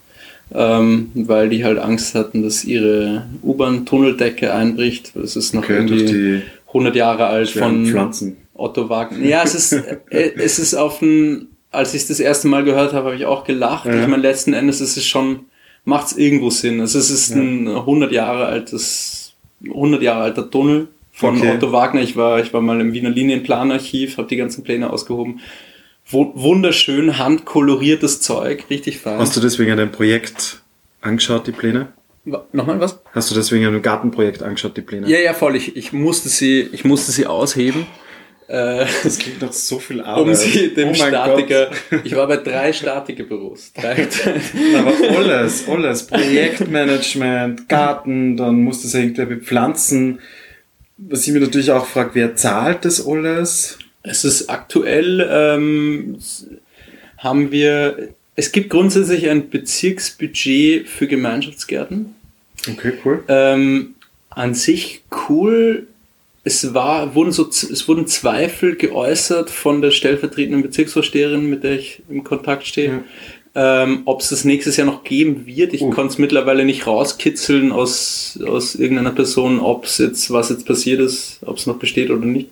[0.54, 5.12] ähm, weil die halt Angst hatten, dass ihre U-Bahn-Tunneldecke einbricht.
[5.14, 8.36] Das ist noch okay, irgendwie 100 Jahre alt von Pflanzen.
[8.54, 9.24] Otto Wagner.
[9.24, 12.92] Ja, es ist, äh, es ist auf ein, als ich es das erste Mal gehört
[12.92, 13.86] habe, habe ich auch gelacht.
[13.86, 14.00] Ja.
[14.00, 15.46] Ich meine, letzten Endes ist es schon
[15.88, 16.80] macht es irgendwo Sinn.
[16.80, 17.36] Also es ist ja.
[17.36, 19.32] ein 100 Jahre altes,
[19.64, 21.54] 100 Jahre alter Tunnel von okay.
[21.54, 22.02] Otto Wagner.
[22.02, 25.40] Ich war, ich war mal im Wiener Linienplanarchiv, habe die ganzen Pläne ausgehoben.
[26.10, 29.18] wunderschön handkoloriertes Zeug, richtig fein.
[29.18, 30.60] Hast du deswegen dein Projekt
[31.00, 31.88] angeschaut, die Pläne?
[32.52, 33.00] Nochmal was?
[33.14, 35.08] Hast du deswegen ein Gartenprojekt angeschaut, die Pläne?
[35.08, 35.56] Ja, ja, voll.
[35.56, 37.86] Ich, ich musste sie, ich musste sie ausheben.
[38.48, 40.24] Äh, das klingt doch so viel Arbeit.
[40.26, 41.70] Um sie dem oh Statiker.
[41.90, 42.00] Gott.
[42.04, 43.74] Ich war bei drei Statikerbüros.
[43.74, 44.08] Drei.
[44.78, 46.06] Aber alles, alles.
[46.06, 50.20] Projektmanagement, Garten, dann musst du es irgendwer bepflanzen.
[50.96, 53.78] Was ich mir natürlich auch frage, wer zahlt das alles?
[54.02, 56.18] Es ist aktuell, ähm,
[57.18, 62.14] haben wir, es gibt grundsätzlich ein Bezirksbudget für Gemeinschaftsgärten.
[62.66, 63.24] Okay, cool.
[63.28, 63.94] Ähm,
[64.30, 65.86] an sich cool
[66.44, 72.02] es war, wurden so, es wurden Zweifel geäußert von der stellvertretenden Bezirksvorsteherin, mit der ich
[72.08, 73.02] im Kontakt stehe,
[73.54, 73.82] ja.
[73.84, 75.74] ähm, ob es das nächstes Jahr noch geben wird.
[75.74, 75.90] Ich uh.
[75.90, 81.00] konnte es mittlerweile nicht rauskitzeln aus, aus irgendeiner Person, ob es jetzt, was jetzt passiert
[81.00, 82.50] ist, ob es noch besteht oder nicht.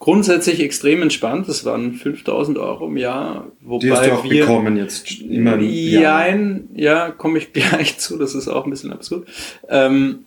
[0.00, 3.50] Grundsätzlich extrem entspannt, das waren 5000 Euro im Jahr.
[3.60, 6.38] Wobei Die hast du auch wir, bekommen jetzt immer im Jahr.
[6.76, 9.26] Ja, komme ich gleich zu, das ist auch ein bisschen absurd.
[9.68, 10.20] Ähm,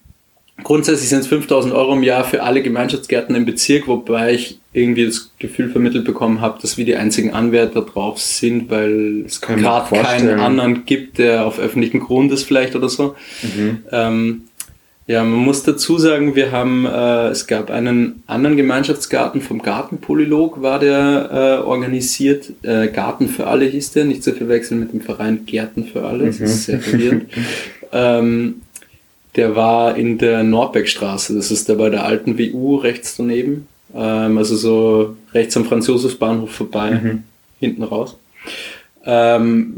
[0.63, 5.06] Grundsätzlich sind es 5000 Euro im Jahr für alle Gemeinschaftsgärten im Bezirk, wobei ich irgendwie
[5.06, 9.62] das Gefühl vermittelt bekommen habe, dass wir die einzigen Anwärter drauf sind, weil es gerade
[9.89, 13.15] keinen anderen gibt, der auf öffentlichem Grund ist vielleicht oder so.
[13.43, 13.80] Mhm.
[13.91, 14.41] Ähm,
[15.08, 20.62] ja, man muss dazu sagen, wir haben, äh, es gab einen anderen Gemeinschaftsgarten vom Gartenpolylog,
[20.62, 22.54] war der äh, organisiert.
[22.62, 26.28] Äh, Garten für alle hieß der, nicht zu verwechseln mit dem Verein Gärten für alle,
[26.28, 26.45] das mhm.
[26.45, 27.26] ist sehr verwirrend.
[27.91, 28.62] ähm,
[29.35, 34.37] der war in der Nordbeckstraße, das ist da bei der alten WU rechts daneben, ähm,
[34.37, 37.23] also so rechts am Franz-Josefs-Bahnhof vorbei, mhm.
[37.59, 38.17] hinten raus.
[39.05, 39.73] Ähm,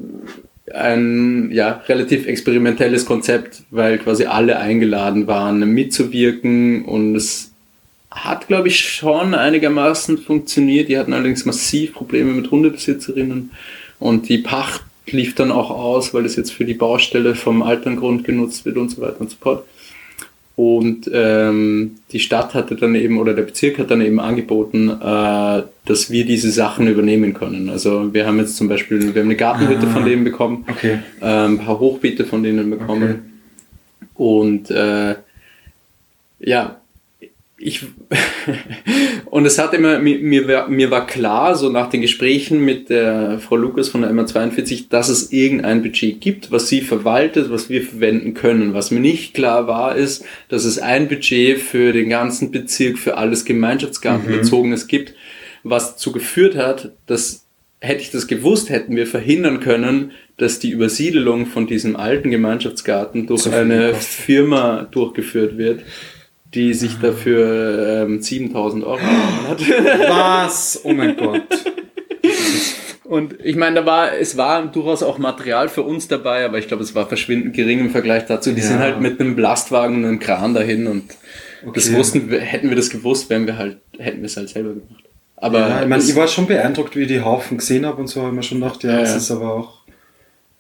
[0.74, 7.52] ein ja, relativ experimentelles Konzept, weil quasi alle eingeladen waren, mitzuwirken und es
[8.10, 10.88] hat, glaube ich, schon einigermaßen funktioniert.
[10.88, 13.52] Die hatten allerdings massiv Probleme mit Hundebesitzerinnen
[14.00, 18.24] und die Pacht lief dann auch aus, weil es jetzt für die Baustelle vom Alterngrund
[18.24, 19.66] genutzt wird und so weiter und so fort.
[20.56, 25.64] Und ähm, die Stadt hatte dann eben, oder der Bezirk hat dann eben angeboten, äh,
[25.86, 27.70] dass wir diese Sachen übernehmen können.
[27.70, 31.00] Also wir haben jetzt zum Beispiel, wir haben eine Gartenhütte ah, von denen bekommen, okay.
[31.22, 33.04] äh, ein paar Hochbeete von denen bekommen.
[33.04, 34.10] Okay.
[34.16, 35.16] Und äh,
[36.40, 36.82] ja,
[37.64, 37.86] ich
[39.26, 43.40] und es hat immer mir, mir, mir war klar so nach den Gesprächen mit der
[43.40, 47.82] Frau Lukas von der MA42, dass es irgendein Budget gibt, was sie verwaltet, was wir
[47.82, 48.74] verwenden können.
[48.74, 53.18] Was mir nicht klar war, ist, dass es ein Budget für den ganzen Bezirk für
[53.18, 54.88] alles Gemeinschaftsgartenbezogenes mhm.
[54.88, 55.16] gibt,
[55.64, 57.46] was dazu geführt hat, dass
[57.80, 63.28] hätte ich das gewusst, hätten wir verhindern können, dass die Übersiedelung von diesem alten Gemeinschaftsgarten
[63.28, 65.82] durch eine Firma durchgeführt wird
[66.54, 69.60] die sich dafür ähm, 7000 Euro hat.
[70.10, 70.82] Was?
[70.84, 71.42] Oh mein Gott.
[73.04, 76.68] Und ich meine, da war, es war durchaus auch Material für uns dabei, aber ich
[76.68, 78.52] glaube, es war verschwindend gering im Vergleich dazu.
[78.52, 78.68] Die ja.
[78.68, 81.04] sind halt mit einem Lastwagen und einem Kran dahin und
[81.62, 81.72] okay.
[81.76, 85.04] das wussten, hätten wir das gewusst, wären wir halt, hätten wir es halt selber gemacht.
[85.36, 88.08] Aber ja, ich meine, ich war schon beeindruckt, wie ich die Haufen gesehen habe und
[88.08, 89.83] so, habe ich mir schon gedacht, ja, ja, es ist aber auch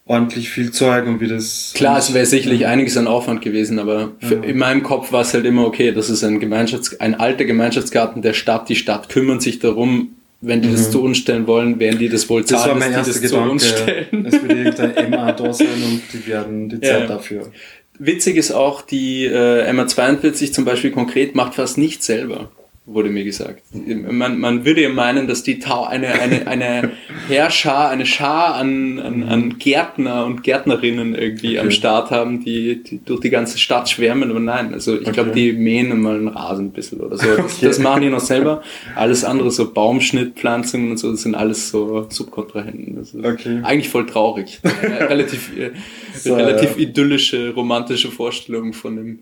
[0.06, 1.72] ordentlich viel Zeug und wie das.
[1.76, 4.44] Klar, es wäre sicherlich einiges an Aufwand gewesen, aber für, ja.
[4.44, 8.22] in meinem Kopf war es halt immer okay, das ist ein Gemeinschafts-, ein alter Gemeinschaftsgarten
[8.22, 10.74] der Stadt, die Stadt kümmert sich darum, wenn die mhm.
[10.74, 13.13] das zu uns stellen wollen, werden die das wohl zahlen, das war mein dass die
[13.13, 14.26] das Gedanke, zu uns stellen.
[14.26, 17.08] Es wird irgendein MA da sein und die werden die Zeit ja.
[17.08, 17.52] dafür.
[17.98, 22.52] Witzig ist auch, die äh, MA42 zum Beispiel konkret macht fast nichts selber
[22.86, 23.63] wurde mir gesagt.
[23.72, 26.91] Man, man würde ja meinen, dass die Tau eine, eine, eine
[27.30, 31.60] Herrschar, eine Schar an, an, an Gärtner und Gärtnerinnen irgendwie okay.
[31.60, 35.12] am Start haben, die, die durch die ganze Stadt schwärmen, aber nein, also ich okay.
[35.13, 37.26] glaube, die mähen mal einen Rasen ein bisschen oder so.
[37.26, 37.67] Das, okay.
[37.67, 38.62] das machen die noch selber.
[38.96, 42.98] Alles andere, so Baumschnittpflanzungen und so, das sind alles so Subkontrahenten.
[42.98, 43.62] Das ist okay.
[43.63, 44.60] eigentlich voll traurig.
[44.84, 45.72] relativ, äh,
[46.13, 46.84] so, relativ ja.
[46.84, 49.19] idyllische, romantische Vorstellung von dem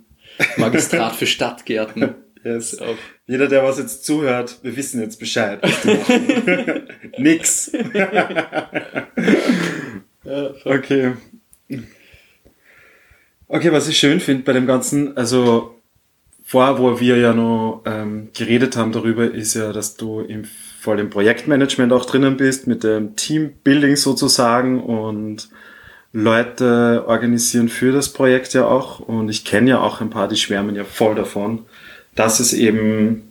[0.57, 2.15] Magistrat für Stadtgärten.
[2.43, 2.77] Yes.
[3.27, 5.61] Jeder, der was jetzt zuhört, wir wissen jetzt Bescheid.
[7.17, 7.71] Nix.
[10.23, 11.13] Ja, okay.
[13.47, 15.81] Okay, was ich schön finde bei dem Ganzen, also
[16.43, 20.45] vorher, wo wir ja noch ähm, geredet haben darüber, ist ja, dass du im
[20.81, 25.49] voll im Projektmanagement auch drinnen bist, mit dem Teambuilding sozusagen und
[26.11, 28.99] Leute organisieren für das Projekt ja auch.
[28.99, 31.65] Und ich kenne ja auch ein paar, die schwärmen ja voll davon,
[32.15, 33.23] dass es eben,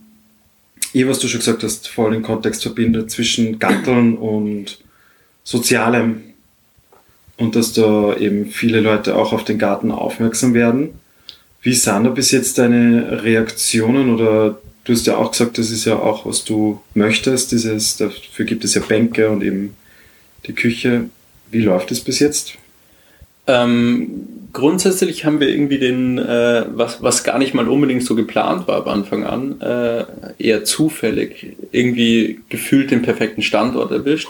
[0.94, 4.78] eh was du schon gesagt hast, voll den Kontext verbindet zwischen Gatteln und
[5.44, 6.22] Sozialem.
[7.36, 10.90] Und dass da eben viele Leute auch auf den Garten aufmerksam werden.
[11.62, 15.84] Wie sind da bis jetzt deine Reaktionen oder du hast ja auch gesagt, das ist
[15.84, 19.74] ja auch, was du möchtest, dieses, dafür gibt es ja Bänke und eben
[20.46, 21.10] die Küche.
[21.50, 22.54] Wie läuft es bis jetzt?
[23.46, 28.66] Ähm, grundsätzlich haben wir irgendwie den, äh, was, was gar nicht mal unbedingt so geplant
[28.68, 30.04] war am Anfang an, äh,
[30.38, 34.28] eher zufällig irgendwie gefühlt den perfekten Standort erwischt,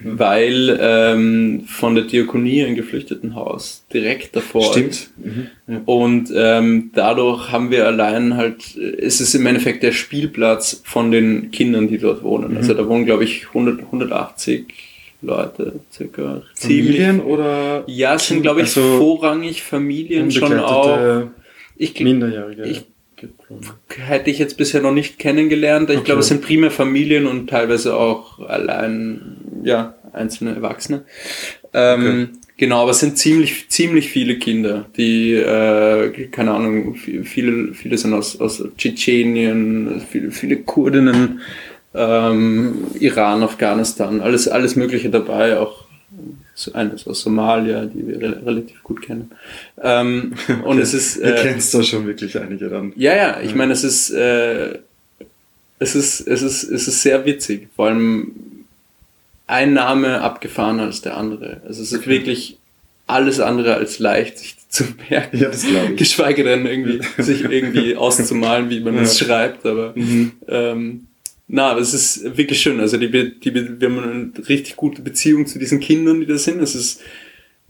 [0.00, 0.18] mhm.
[0.18, 4.90] weil ähm, von der Diakonie ein Geflüchtetenhaus direkt davor Stimmt.
[4.90, 5.10] ist.
[5.18, 5.48] Mhm.
[5.84, 11.50] Und ähm, dadurch haben wir allein halt, ist es im Endeffekt der Spielplatz von den
[11.50, 12.44] Kindern, die dort wohnen.
[12.44, 12.58] Also mhm.
[12.58, 14.87] Also da wohnen, glaube ich, 100, 180
[15.20, 16.42] Leute, circa.
[16.54, 17.84] Familien oder?
[17.86, 21.28] Ja, es sind, glaube ich, also vorrangig Familien schon auch.
[21.76, 22.64] Ich, Minderjährige.
[22.64, 22.84] Ich,
[23.96, 25.90] hätte ich jetzt bisher noch nicht kennengelernt.
[25.90, 26.04] Ich okay.
[26.04, 31.04] glaube, es sind primär Familien und teilweise auch allein, ja, einzelne Erwachsene.
[31.72, 32.38] Ähm, okay.
[32.58, 38.12] Genau, aber es sind ziemlich, ziemlich viele Kinder, die, äh, keine Ahnung, viele, viele sind
[38.14, 41.40] aus, aus Tschetschenien, viele, viele Kurdinnen,
[41.94, 45.88] ähm, Iran, Afghanistan, alles, alles Mögliche dabei, auch
[46.72, 49.30] eines aus Somalia, die wir re relativ gut kennen.
[49.80, 50.58] Ähm, okay.
[50.64, 51.18] Und es ist.
[51.18, 52.92] Äh, du kennst da schon wirklich einige dann.
[52.96, 54.78] Ja, ja, ich meine, es ist, äh,
[55.78, 57.68] es ist, es ist, es ist sehr witzig.
[57.76, 58.32] Vor allem
[59.46, 61.60] ein Name abgefahren als der andere.
[61.66, 62.10] Also es ist okay.
[62.10, 62.58] wirklich
[63.06, 65.38] alles andere als leicht, sich zu merken.
[65.38, 65.96] Ja, das glaube ich.
[65.96, 69.02] Geschweige denn irgendwie, sich irgendwie auszumalen, wie man ja.
[69.02, 70.32] es schreibt, aber, mhm.
[70.46, 71.07] ähm,
[71.48, 72.78] na, das ist wirklich schön.
[72.78, 76.60] Also die, die, wir haben eine richtig gute Beziehung zu diesen Kindern, die da sind.
[76.60, 77.00] Es ist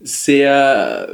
[0.00, 1.08] sehr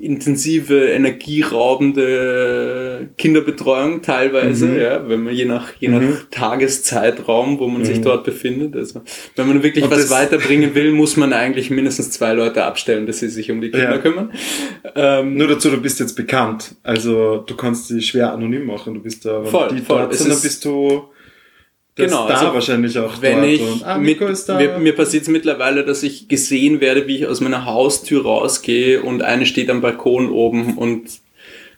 [0.00, 4.80] intensive, energieraubende Kinderbetreuung teilweise, mhm.
[4.80, 6.16] ja, wenn man je nach, je nach mhm.
[6.30, 7.86] Tageszeitraum, wo man mhm.
[7.86, 8.74] sich dort befindet.
[8.76, 9.02] Also,
[9.36, 13.18] wenn man wirklich Und was weiterbringen will, muss man eigentlich mindestens zwei Leute abstellen, dass
[13.18, 13.98] sie sich um die Kinder ja.
[13.98, 14.32] kümmern.
[14.94, 16.76] Ähm, Nur dazu, du bist jetzt bekannt.
[16.82, 18.94] Also, du kannst sie schwer anonym machen.
[18.94, 19.98] Du bist da, voll, die voll.
[19.98, 21.02] dort sind, dann bist du,
[22.06, 25.84] genau, da also wahrscheinlich auch wenn ich und, ah, mit, mir, mir passiert es mittlerweile,
[25.84, 30.30] dass ich gesehen werde, wie ich aus meiner Haustür rausgehe und eine steht am Balkon
[30.30, 31.08] oben und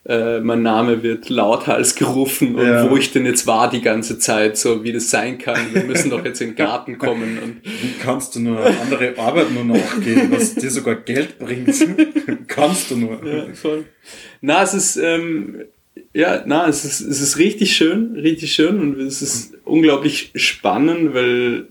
[0.05, 2.91] äh, mein Name wird lauthals gerufen und ja.
[2.91, 5.73] wo ich denn jetzt war die ganze Zeit, so wie das sein kann.
[5.73, 7.39] Wir müssen doch jetzt in den Garten kommen.
[7.39, 11.73] Und wie kannst du nur andere Arbeit nur nachgehen, was dir sogar Geld bringt?
[12.49, 13.25] kannst du nur.
[13.25, 13.85] Ja, voll.
[14.41, 15.63] Na, es ist ähm,
[16.15, 21.15] ja, na, es ist, es ist richtig schön, richtig schön und es ist unglaublich spannend,
[21.15, 21.69] weil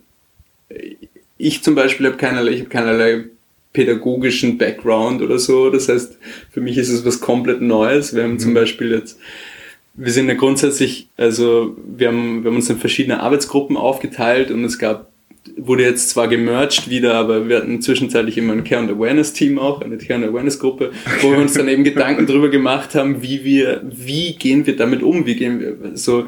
[1.38, 3.26] ich zum Beispiel habe keinerlei, ich habe keinerlei
[3.74, 5.70] pädagogischen Background oder so.
[5.70, 6.18] Das heißt,
[6.52, 8.16] für mich ist es was komplett Neues.
[8.16, 8.40] Wir haben mhm.
[8.40, 9.18] zum Beispiel jetzt,
[9.94, 14.64] wir sind ja grundsätzlich, also wir haben, wir haben uns in verschiedene Arbeitsgruppen aufgeteilt und
[14.64, 15.11] es gab
[15.58, 19.58] wurde jetzt zwar gemerged wieder, aber wir hatten zwischenzeitlich immer ein Care and Awareness Team
[19.58, 23.24] auch, eine Care and Awareness Gruppe, wo wir uns dann eben Gedanken darüber gemacht haben,
[23.24, 26.28] wie wir, wie gehen wir damit um, wie gehen wir so,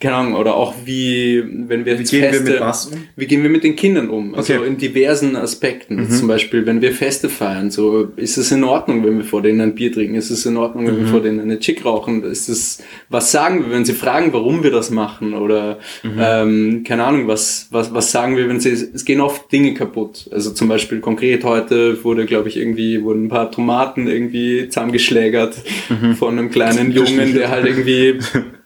[0.00, 3.04] keine Ahnung, oder auch wie, wenn wir wie gehen Feste, wir mit was um?
[3.16, 4.34] Wie gehen wir mit den Kindern um?
[4.34, 4.66] Also okay.
[4.66, 5.96] in diversen Aspekten.
[5.96, 6.10] Mhm.
[6.10, 9.60] Zum Beispiel, wenn wir Feste feiern, so, ist es in Ordnung, wenn wir vor denen
[9.60, 10.14] ein Bier trinken?
[10.14, 11.00] Ist es in Ordnung, wenn mhm.
[11.00, 12.24] wir vor denen eine Chick rauchen?
[12.24, 15.34] Ist es, was sagen wir, wenn sie fragen, warum wir das machen?
[15.34, 16.18] Oder, mhm.
[16.18, 20.30] ähm, keine Ahnung, was, was, was sagen wir, wenn sie, es gehen oft Dinge kaputt.
[20.32, 25.56] Also zum Beispiel konkret heute wurde, glaube ich, irgendwie, wurden ein paar Tomaten irgendwie zusammengeschlägert
[25.90, 26.14] mhm.
[26.14, 28.18] von einem kleinen Jungen, der halt irgendwie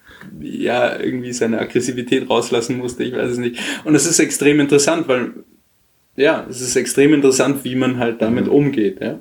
[0.45, 3.59] ja, irgendwie seine Aggressivität rauslassen musste, ich weiß es nicht.
[3.85, 5.33] Und es ist extrem interessant, weil,
[6.17, 8.53] ja, es ist extrem interessant, wie man halt damit mhm.
[8.53, 9.21] umgeht, ja.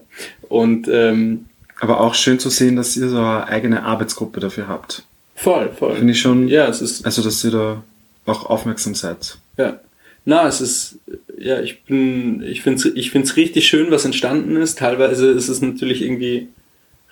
[0.49, 1.45] Und, ähm,
[1.79, 5.03] aber auch schön zu sehen, dass ihr so eine eigene Arbeitsgruppe dafür habt.
[5.36, 5.95] Voll, voll.
[5.95, 6.47] Finde ich schon.
[6.47, 7.05] Ja, es ist.
[7.05, 7.83] Also, dass ihr da
[8.25, 9.38] auch aufmerksam seid.
[9.57, 9.79] Ja.
[10.25, 10.99] Na, es ist,
[11.38, 14.79] ja, ich bin, ich finde es ich find's richtig schön, was entstanden ist.
[14.79, 16.47] Teilweise ist es natürlich irgendwie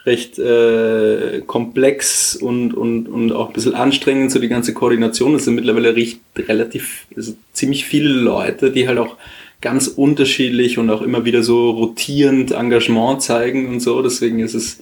[0.05, 5.35] recht äh, komplex und, und, und auch ein bisschen anstrengend, so die ganze Koordination.
[5.35, 9.17] Es sind mittlerweile recht, relativ, also ziemlich viele Leute, die halt auch
[9.61, 14.01] ganz unterschiedlich und auch immer wieder so rotierend Engagement zeigen und so.
[14.01, 14.81] Deswegen ist es,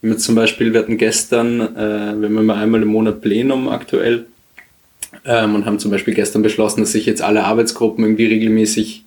[0.00, 4.24] wenn wir zum Beispiel, wir hatten gestern, äh, wir haben einmal im Monat Plenum aktuell
[5.26, 9.03] ähm, und haben zum Beispiel gestern beschlossen, dass sich jetzt alle Arbeitsgruppen irgendwie regelmäßig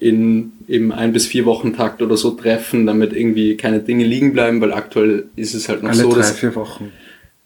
[0.00, 4.32] in eben ein bis vier Wochen Takt oder so treffen, damit irgendwie keine Dinge liegen
[4.32, 6.90] bleiben, weil aktuell ist es halt noch alle so, drei, dass vier Wochen.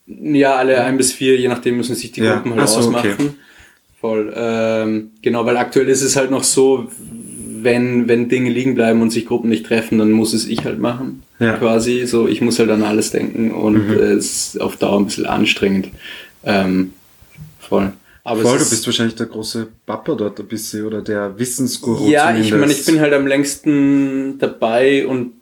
[0.07, 2.37] ja alle ein bis vier, je nachdem müssen sich die Ja.
[2.37, 3.11] Gruppen halt so, ausmachen.
[3.13, 3.31] okay.
[4.01, 4.33] Voll.
[4.37, 6.87] Ähm, genau, weil aktuell ist es halt noch so,
[7.61, 10.79] wenn, wenn Dinge liegen bleiben und sich Gruppen nicht treffen, dann muss es ich halt
[10.79, 11.25] machen.
[11.41, 11.55] Ja.
[11.57, 12.07] Quasi.
[12.07, 13.95] So, ich muss halt an alles denken und Mhm.
[13.95, 15.89] es ist auf Dauer ein bisschen anstrengend.
[16.45, 16.93] Ähm,
[17.59, 17.93] voll.
[18.31, 22.09] Aber Voll, du ist, bist wahrscheinlich der große Papa dort ein bisschen oder der Wissensguru
[22.09, 22.81] Ja, ich meine, zumindest.
[22.81, 25.33] ich bin halt am längsten dabei und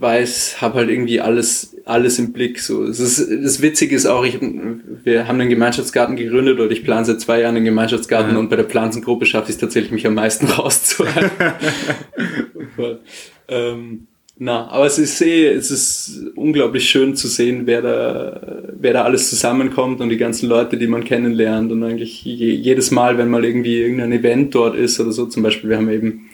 [0.00, 2.60] weiß, habe halt irgendwie alles, alles im Blick.
[2.60, 6.84] So, es ist, das Witzige ist auch, ich, wir haben einen Gemeinschaftsgarten gegründet und ich
[6.84, 8.38] plane seit zwei Jahren einen Gemeinschaftsgarten Ja.
[8.38, 11.30] und bei der Pflanzengruppe schaffe ich es tatsächlich, mich am meisten rauszuhalten.
[12.76, 13.00] Voll.
[13.48, 14.06] ähm,
[14.40, 19.04] na, aber es ist eh, es ist unglaublich schön zu sehen, wer da, wer da
[19.04, 23.28] alles zusammenkommt und die ganzen Leute, die man kennenlernt und eigentlich je, jedes Mal, wenn
[23.28, 26.30] mal irgendwie irgendein Event dort ist oder so, zum Beispiel, wir haben eben,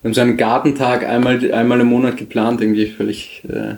[0.00, 3.74] wir haben so einen Gartentag einmal, einmal im Monat geplant, irgendwie völlig äh,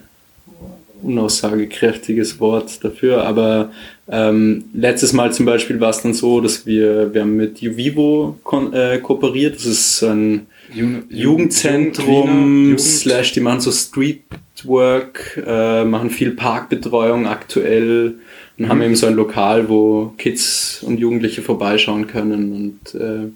[1.03, 3.71] unaussagekräftiges Wort dafür, aber
[4.09, 8.38] ähm, letztes Mal zum Beispiel war es dann so, dass wir, wir haben mit Juvivo
[8.43, 15.85] kon äh, kooperiert, das ist ein Jugend- Jugendzentrum, Jugend- slash, die machen so Streetwork, äh,
[15.85, 18.14] machen viel Parkbetreuung aktuell
[18.59, 23.31] und haben eben so ein Lokal, wo Kids und Jugendliche vorbeischauen können und äh,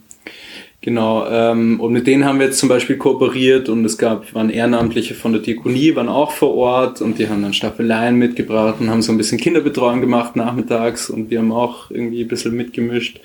[0.81, 4.49] Genau, ähm, und mit denen haben wir jetzt zum Beispiel kooperiert und es gab, waren
[4.49, 8.89] Ehrenamtliche von der Diakonie, waren auch vor Ort und die haben dann Staffeleien mitgebracht und
[8.89, 13.21] haben so ein bisschen Kinderbetreuung gemacht nachmittags und wir haben auch irgendwie ein bisschen mitgemischt.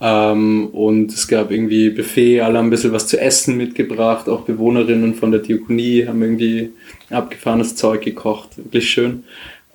[0.00, 4.42] Ähm, und es gab irgendwie Buffet, alle haben ein bisschen was zu essen mitgebracht, auch
[4.42, 6.70] Bewohnerinnen von der Diakonie haben irgendwie
[7.10, 9.24] abgefahrenes Zeug gekocht, wirklich schön.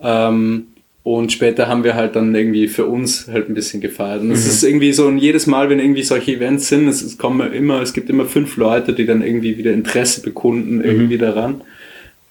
[0.01, 0.67] Ähm,
[1.03, 4.21] und später haben wir halt dann irgendwie für uns halt ein bisschen gefeiert.
[4.21, 7.17] Und es ist irgendwie so, und jedes Mal, wenn irgendwie solche Events sind, es, es
[7.17, 11.61] kommen immer, es gibt immer fünf Leute, die dann irgendwie wieder Interesse bekunden, irgendwie daran.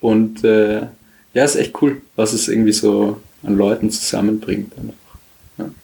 [0.00, 0.87] Und äh,
[1.35, 4.72] ja, ist echt cool, was es irgendwie so an Leuten zusammenbringt.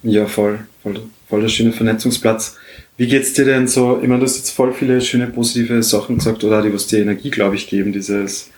[0.03, 2.57] Ja, voll, voll, voll der schöne Vernetzungsplatz.
[2.97, 4.01] Wie geht's dir denn so?
[4.03, 7.01] Ich meine, du hast jetzt voll viele schöne positive Sachen gesagt, oder die was dir
[7.01, 8.51] Energie, glaube ich, geben, dieses,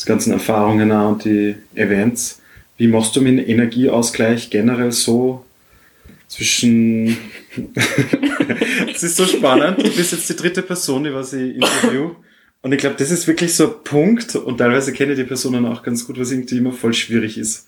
[0.00, 2.40] die ganzen Erfahrungen und die Events.
[2.76, 5.44] Wie machst du mit dem Energieausgleich generell so
[6.32, 7.16] zwischen.
[8.94, 9.78] Es ist so spannend.
[9.78, 12.12] Du bist jetzt die dritte Person, die was ich interview.
[12.62, 15.66] Und ich glaube, das ist wirklich so ein Punkt, und teilweise kenne ich die Personen
[15.66, 17.66] auch ganz gut, was irgendwie immer voll schwierig ist.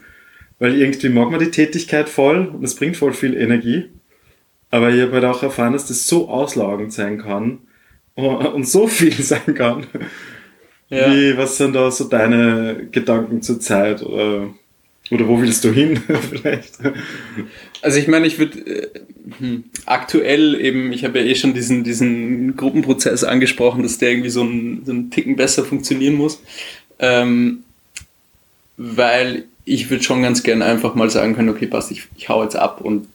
[0.60, 3.90] Weil irgendwie mag man die Tätigkeit voll und es bringt voll viel Energie.
[4.74, 7.58] Aber ich habe halt auch erfahren, dass das so auslagend sein kann
[8.16, 9.86] und so viel sein kann.
[10.90, 11.14] Ja.
[11.14, 14.02] Wie, was sind da so deine Gedanken zur Zeit?
[14.02, 14.48] Oder,
[15.12, 16.78] oder wo willst du hin vielleicht?
[17.82, 18.88] Also ich meine, ich würde äh,
[19.38, 24.30] hm, aktuell eben, ich habe ja eh schon diesen, diesen Gruppenprozess angesprochen, dass der irgendwie
[24.30, 26.42] so ein, so ein Ticken besser funktionieren muss.
[26.98, 27.62] Ähm,
[28.76, 32.42] weil ich würde schon ganz gern einfach mal sagen können, okay, passt, ich, ich hau
[32.42, 33.06] jetzt ab und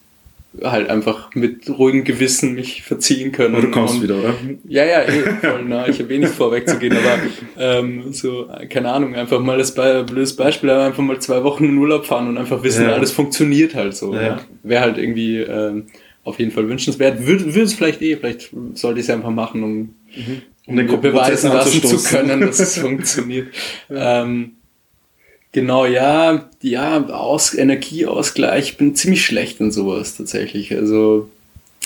[0.62, 3.54] halt einfach mit ruhigem Gewissen mich verziehen können.
[3.54, 4.34] Aber du kommst und, wieder, oder?
[4.66, 7.18] Ja, ja, eh, voll, na, ich habe eh nicht vor, wegzugehen, aber
[7.58, 11.78] ähm, so, keine Ahnung, einfach mal das Be blödes Beispiel, einfach mal zwei Wochen in
[11.78, 12.94] Urlaub fahren und einfach wissen, Ja.
[12.94, 14.12] alles funktioniert halt so.
[14.14, 14.22] Ja.
[14.22, 14.40] Ja.
[14.64, 15.86] Wäre halt irgendwie ähm,
[16.24, 17.24] auf jeden Fall wünschenswert.
[17.26, 19.94] Würde es vielleicht eh, vielleicht sollte ich es einfach machen, um,
[20.66, 23.48] Um den um Gruppenprozess beweisen lassen zu können, dass es funktioniert.
[23.88, 24.52] Ähm,
[25.52, 30.74] Genau, ja, ja, Aus Energieausgleich, ich bin ziemlich schlecht in sowas tatsächlich.
[30.76, 31.28] Also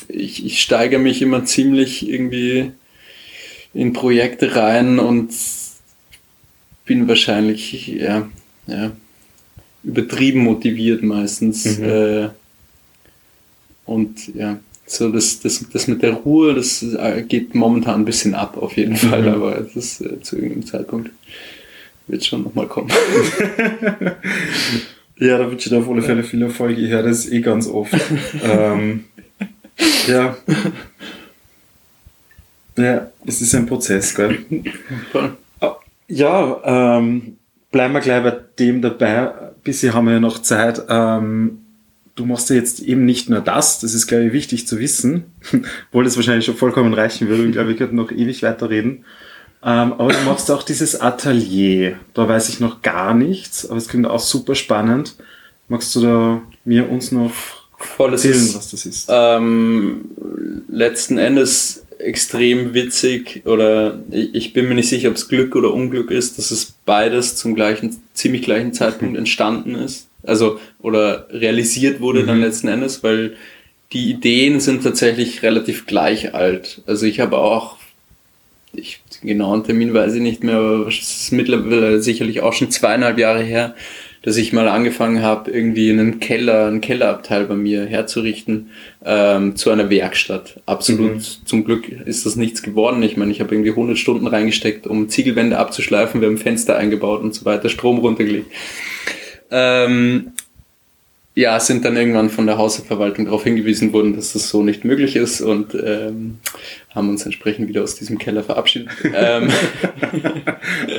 [0.09, 2.72] ich, ich steigere mich immer ziemlich irgendwie
[3.72, 5.33] in Projekte rein und
[6.85, 8.29] bin wahrscheinlich ja,
[8.66, 8.92] ja,
[9.83, 11.79] übertrieben motiviert meistens.
[11.79, 11.85] Mhm.
[11.85, 12.29] Äh,
[13.87, 18.35] und ja, so das, das, das mit der Ruhe, das äh, geht momentan ein bisschen
[18.35, 19.29] ab auf jeden Fall, Mhm.
[19.29, 21.11] aber das ist äh, zu irgendeinem Zeitpunkt
[22.06, 22.90] wird schon nochmal kommen.
[25.18, 26.76] Ja, da wünsche ich dir auf alle Fälle viel Erfolg.
[26.76, 27.94] Ich höre das eh ganz oft.
[28.42, 29.04] ähm,
[30.08, 30.36] ja.
[32.76, 34.38] Ja, es ist ein Prozess, gell?
[35.12, 35.37] Voll.
[36.06, 37.38] Ja, ähm,
[37.72, 39.33] bleiben wir gleich bei dem dabei.
[39.64, 40.83] Bisher haben wir ja noch Zeit.
[40.90, 41.60] Ähm,
[42.14, 45.24] du machst ja jetzt eben nicht nur das, das ist, glaube ich, wichtig zu wissen,
[45.88, 49.06] obwohl das wahrscheinlich schon vollkommen reichen würde und glaube, wir könnten noch ewig weiterreden.
[49.65, 51.98] Ähm, aber du machst auch dieses Atelier.
[52.12, 55.17] Da weiß ich noch gar nichts, aber es klingt auch super spannend.
[55.69, 57.33] Magst du da mir uns noch
[57.79, 59.06] Voll, erzählen, ist, was das ist?
[59.10, 60.04] ähm,
[60.69, 66.10] letzten Endes extrem witzig oder ich, bin mir nicht sicher, ob es Glück oder Unglück
[66.10, 70.08] ist, dass es beides zum gleichen, ziemlich gleichen Zeitpunkt entstanden ist.
[70.23, 72.44] Also, oder realisiert wurde dann Mhm.
[72.44, 73.37] letzten Endes, weil
[73.92, 76.83] die Ideen sind tatsächlich relativ gleich alt.
[76.87, 77.77] Also ich habe auch
[78.73, 82.70] ich, den genauen Termin weiß ich nicht mehr, aber es ist mittlerweile sicherlich auch schon
[82.70, 83.75] zweieinhalb Jahre her,
[84.22, 88.70] dass ich mal angefangen habe, irgendwie einen Keller, einen Kellerabteil bei mir herzurichten
[89.04, 90.60] ähm, zu einer Werkstatt.
[90.64, 91.16] Absolut.
[91.16, 91.20] Mhm.
[91.44, 93.02] Zum Glück ist das nichts geworden.
[93.02, 97.22] Ich meine, ich habe irgendwie 100 Stunden reingesteckt, um Ziegelwände abzuschleifen, wir haben Fenster eingebaut
[97.22, 98.50] und so weiter, Strom runtergelegt.
[99.50, 100.33] Ähm,
[101.35, 105.16] ja, sind dann irgendwann von der Hausverwaltung darauf hingewiesen worden, dass das so nicht möglich
[105.16, 106.38] ist und ähm,
[106.90, 108.88] haben uns entsprechend wieder aus diesem Keller verabschiedet.
[109.04, 109.48] ähm,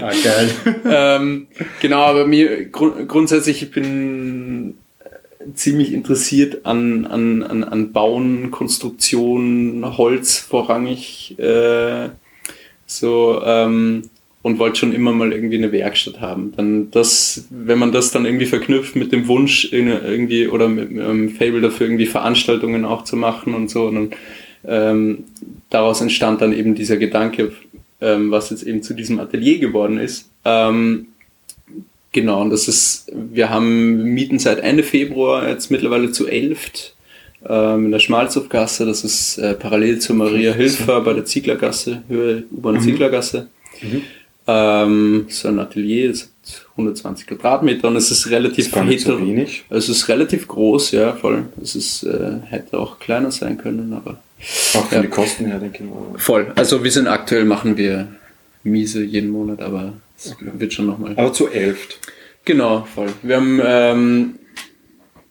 [0.02, 0.50] ah, geil.
[0.86, 1.48] ähm,
[1.82, 4.78] genau, aber mir gru grundsätzlich ich bin
[5.54, 11.40] ziemlich interessiert an, an, an, an Bauen, Konstruktion, Holz vorrangig.
[11.40, 12.10] Äh,
[12.86, 14.10] so ähm,
[14.46, 16.54] und wollte schon immer mal irgendwie eine Werkstatt haben.
[16.56, 21.32] Dann das, wenn man das dann irgendwie verknüpft mit dem Wunsch irgendwie oder mit einem
[21.32, 24.10] Fable dafür irgendwie Veranstaltungen auch zu machen und so, und dann,
[24.68, 25.24] ähm,
[25.72, 27.54] daraus entstand dann eben dieser Gedanke,
[28.02, 30.30] ähm, was jetzt eben zu diesem Atelier geworden ist.
[30.46, 31.08] Ähm,
[32.12, 36.94] genau, und das ist, wir haben Mieten seit Ende Februar jetzt mittlerweile zu elft
[37.50, 42.44] ähm, in der Schmalzhofgasse, das ist äh, parallel zur Maria Hilfer bei der Zieglergasse, Höhe
[42.52, 42.82] U-Bahn mhm.
[42.82, 43.48] Zieglergasse.
[43.82, 44.04] Mhm.
[44.48, 49.20] Ähm, so ein Atelier, das hat 120 Quadratmeter und es ist relativ das ist so
[49.20, 49.66] wenig.
[49.70, 51.46] Es ist relativ groß, ja, voll.
[51.62, 54.20] Es ist, äh, hätte auch kleiner sein können, aber.
[54.76, 55.02] Auch von ja.
[55.02, 56.20] die Kosten her, denke ich mal.
[56.20, 56.52] Voll.
[56.56, 58.08] Also wir sind aktuell machen wir
[58.64, 60.52] miese jeden Monat, aber es okay.
[60.58, 61.14] wird schon nochmal.
[61.16, 62.00] Aber zu elf.
[62.44, 63.10] Genau, voll.
[63.24, 64.36] Wir haben, ähm,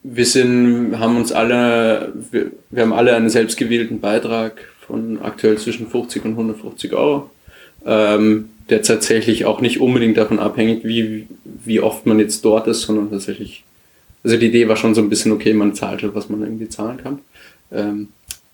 [0.02, 5.88] wir sind, haben uns alle, wir, wir haben alle einen selbstgewählten Beitrag von aktuell zwischen
[5.88, 7.30] 50 und 150 Euro.
[7.86, 12.82] Ähm, der tatsächlich auch nicht unbedingt davon abhängt, wie, wie oft man jetzt dort ist,
[12.82, 13.64] sondern tatsächlich,
[14.22, 16.68] also die Idee war schon so ein bisschen, okay, man zahlt halt, was man irgendwie
[16.68, 17.18] zahlen kann.
[17.72, 18.08] Ähm,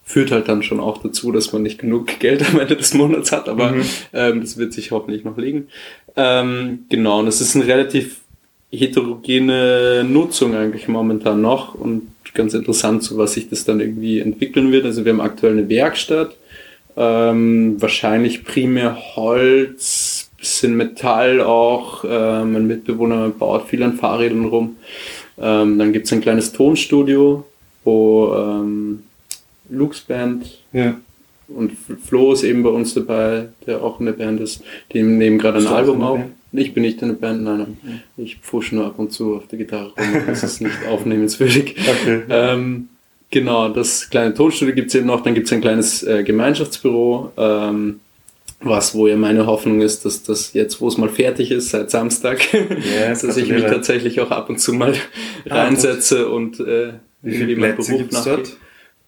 [0.04, 3.30] führt halt dann schon auch dazu, dass man nicht genug Geld am Ende des Monats
[3.32, 3.84] hat, aber mhm.
[4.12, 5.68] ähm, das wird sich hoffentlich noch legen.
[6.16, 8.20] Ähm, genau, und es ist eine relativ
[8.72, 14.70] heterogene Nutzung eigentlich momentan noch und ganz interessant, so was sich das dann irgendwie entwickeln
[14.70, 14.84] wird.
[14.84, 16.36] Also wir haben aktuell eine Werkstatt,
[17.00, 22.04] ähm, wahrscheinlich primär Holz, bisschen Metall auch.
[22.04, 24.76] Äh, mein Mitbewohner baut viel an Fahrrädern rum.
[25.38, 27.46] Ähm, dann gibt es ein kleines Tonstudio,
[27.84, 29.04] wo ähm,
[29.70, 30.96] Luke's Band ja.
[31.48, 31.72] und
[32.04, 34.62] Flo ist eben bei uns dabei, der auch in der Band ist.
[34.92, 36.20] Die nehmen gerade ein Album auf.
[36.52, 38.02] Ich bin nicht in der Band, nein, nein.
[38.18, 40.22] Ich pfusche nur ab und zu auf der Gitarre rum.
[40.26, 41.76] Das ist nicht aufnehmenswürdig.
[41.78, 42.22] Okay.
[42.28, 42.89] Ähm,
[43.30, 48.00] Genau, das kleine Tonstudio gibt's eben noch, dann gibt's ein kleines äh, Gemeinschaftsbüro, ähm,
[48.60, 51.90] was, wo ja meine Hoffnung ist, dass das jetzt, wo es mal fertig ist, seit
[51.90, 54.94] Samstag, yes, dass ich mich tatsächlich auch ab und zu mal
[55.48, 58.56] ah, reinsetze und äh, wie viele Plätze gibt's dort?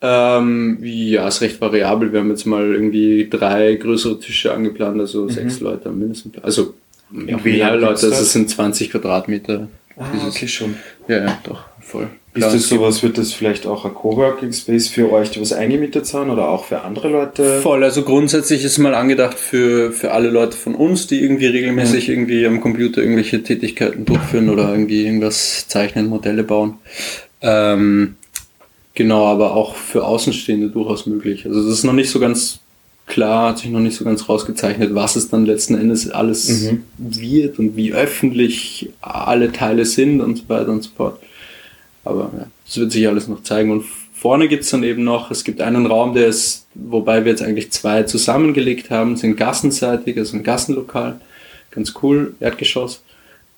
[0.05, 2.13] Ähm, ja, ist recht variabel.
[2.13, 5.31] Wir haben jetzt mal irgendwie drei größere Tische angeplant, also mhm.
[5.31, 6.43] sechs Leute mindestens.
[6.43, 6.75] Also
[7.13, 9.69] ja, mehr Leute, also es sind 20 Quadratmeter.
[9.97, 10.77] Ah, okay, schon.
[11.07, 12.09] Ja, ja, doch, voll.
[12.35, 16.07] Ist das sowas, wird das vielleicht auch ein Coworking Space für euch, die was eingemietet
[16.07, 17.61] sind oder auch für andere Leute?
[17.61, 22.07] Voll, also grundsätzlich ist mal angedacht für, für alle Leute von uns, die irgendwie regelmäßig
[22.07, 22.15] ja.
[22.15, 26.79] irgendwie am Computer irgendwelche Tätigkeiten durchführen oder irgendwie irgendwas zeichnen, Modelle bauen.
[27.43, 28.15] Ähm,
[28.95, 31.45] genau, aber auch für Außenstehende durchaus möglich.
[31.45, 32.61] Also das ist noch nicht so ganz
[33.07, 36.83] klar, hat sich noch nicht so ganz rausgezeichnet, was es dann letzten Endes alles mhm.
[36.97, 41.21] wird und wie öffentlich alle Teile sind und so weiter und so fort.
[42.05, 43.71] Aber ja, das wird sich alles noch zeigen.
[43.71, 47.43] Und vorne gibt's dann eben noch, es gibt einen Raum, der ist, wobei wir jetzt
[47.43, 51.21] eigentlich zwei zusammengelegt haben, sind gassenseitig, also ein Gassenlokal.
[51.71, 53.03] Ganz cool, Erdgeschoss.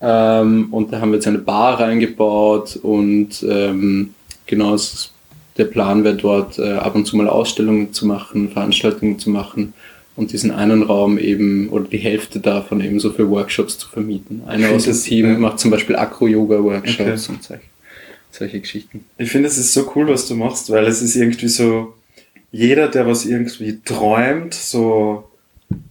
[0.00, 4.14] Ähm, und da haben wir jetzt eine Bar reingebaut und ähm,
[4.46, 4.76] genau,
[5.56, 9.72] der Plan wäre dort äh, ab und zu mal Ausstellungen zu machen, Veranstaltungen zu machen
[10.16, 14.42] und diesen einen Raum eben oder die Hälfte davon eben so für Workshops zu vermieten.
[14.46, 15.38] Einer aus dem Team ja.
[15.38, 17.34] macht zum Beispiel Akro-Yoga-Workshops okay.
[17.34, 17.73] und solche
[18.34, 19.04] solche Geschichten.
[19.16, 21.94] Ich finde, es ist so cool, was du machst, weil es ist irgendwie so,
[22.50, 25.30] jeder, der was irgendwie träumt, so,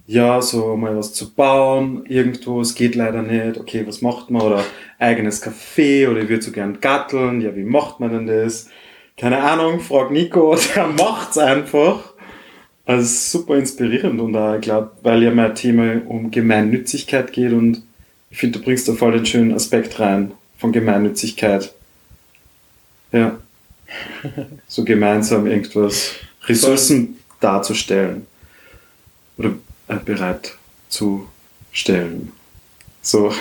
[0.08, 4.42] ja, so mal was zu bauen, irgendwo, es geht leider nicht, okay, was macht man,
[4.42, 4.64] oder
[5.00, 8.70] eigenes Café, oder ich würde so gern gatteln, ja, wie macht man denn das?
[9.18, 12.14] Keine Ahnung, frag Nico, der macht's einfach.
[12.86, 17.84] Also, super inspirierend und da, ich glaube, weil ja mein Thema um Gemeinnützigkeit geht und
[18.30, 21.74] ich finde, du bringst da voll den schönen Aspekt rein von Gemeinnützigkeit.
[23.14, 23.38] Ja.
[24.68, 26.16] So gemeinsam irgendwas,
[26.48, 28.26] Ressourcen darzustellen
[29.38, 29.52] oder
[29.88, 30.56] äh, bereit
[30.90, 31.28] zu
[31.72, 32.32] stellen.
[33.02, 33.32] So.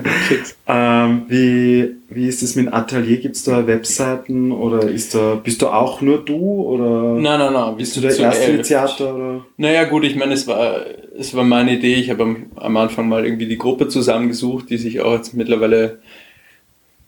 [0.68, 3.16] ähm, wie, wie ist es mit dem Atelier?
[3.16, 7.52] Gibt es da Webseiten oder ist da, bist du auch nur du oder nein, nein,
[7.54, 9.14] nein, bist du der erste Initiator?
[9.14, 9.46] Oder?
[9.56, 10.84] Naja gut, ich meine, es war
[11.18, 11.94] es war meine Idee.
[11.94, 15.98] Ich habe am, am Anfang mal irgendwie die Gruppe zusammengesucht, die sich auch jetzt mittlerweile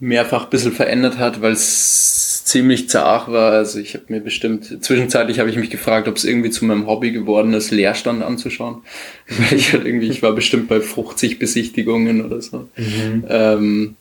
[0.00, 3.52] mehrfach ein bisschen verändert hat, weil es ziemlich zart war.
[3.52, 6.86] Also ich habe mir bestimmt, zwischenzeitlich habe ich mich gefragt, ob es irgendwie zu meinem
[6.86, 8.82] Hobby geworden ist, Leerstand anzuschauen.
[9.28, 12.68] Weil ich halt irgendwie, ich war bestimmt bei 50 Besichtigungen oder so.
[12.76, 13.24] Mhm.
[13.28, 13.94] Ähm,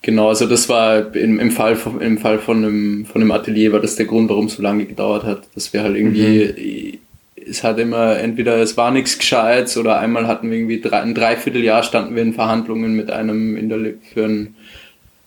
[0.00, 3.72] genau, also das war im, im Fall, von, im Fall von einem, von einem Atelier
[3.72, 5.48] war das der Grund, warum es so lange gedauert hat.
[5.56, 7.00] Dass wir halt irgendwie,
[7.36, 7.50] mhm.
[7.50, 11.14] es hat immer, entweder es war nichts Gescheites oder einmal hatten wir irgendwie drei, ein
[11.14, 14.54] Dreivierteljahr standen wir in Verhandlungen mit einem in der, für ein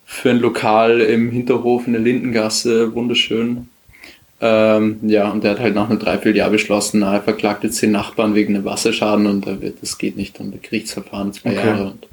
[0.06, 3.68] für ein Lokal im Hinterhof in der Lindengasse, wunderschön.
[4.40, 7.92] Ähm, ja, und der hat halt nach einem Dreivierteljahr beschlossen, na, er verklagt jetzt den
[7.92, 11.68] Nachbarn wegen einem Wasserschaden und da wird, das geht nicht der Gerichtsverfahren zwei okay.
[11.68, 12.08] Jahre und,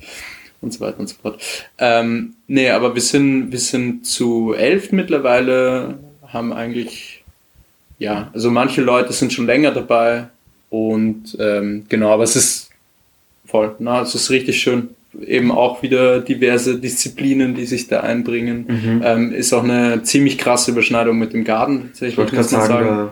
[0.63, 1.43] und so weiter und so fort.
[1.79, 7.25] Ähm, nee, aber wir sind, wir sind zu elf mittlerweile, haben eigentlich,
[7.99, 10.29] ja, also manche Leute sind schon länger dabei
[10.71, 12.71] und ähm, genau, aber es ist
[13.45, 14.91] voll, na, es ist richtig schön
[15.21, 18.67] eben auch wieder diverse Disziplinen, die sich da einbringen.
[18.69, 19.03] Mhm.
[19.05, 22.69] Ähm, ist auch eine ziemlich krasse Überschneidung mit dem Garten, tatsächlich, ich wollte gerade sagen.
[22.69, 23.09] sagen.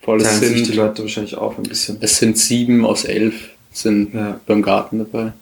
[0.00, 1.98] Voll, es sind, sich die Leute wahrscheinlich auch ein bisschen.
[2.00, 4.40] Es sind sieben aus elf sind ja.
[4.46, 5.32] beim Garten dabei,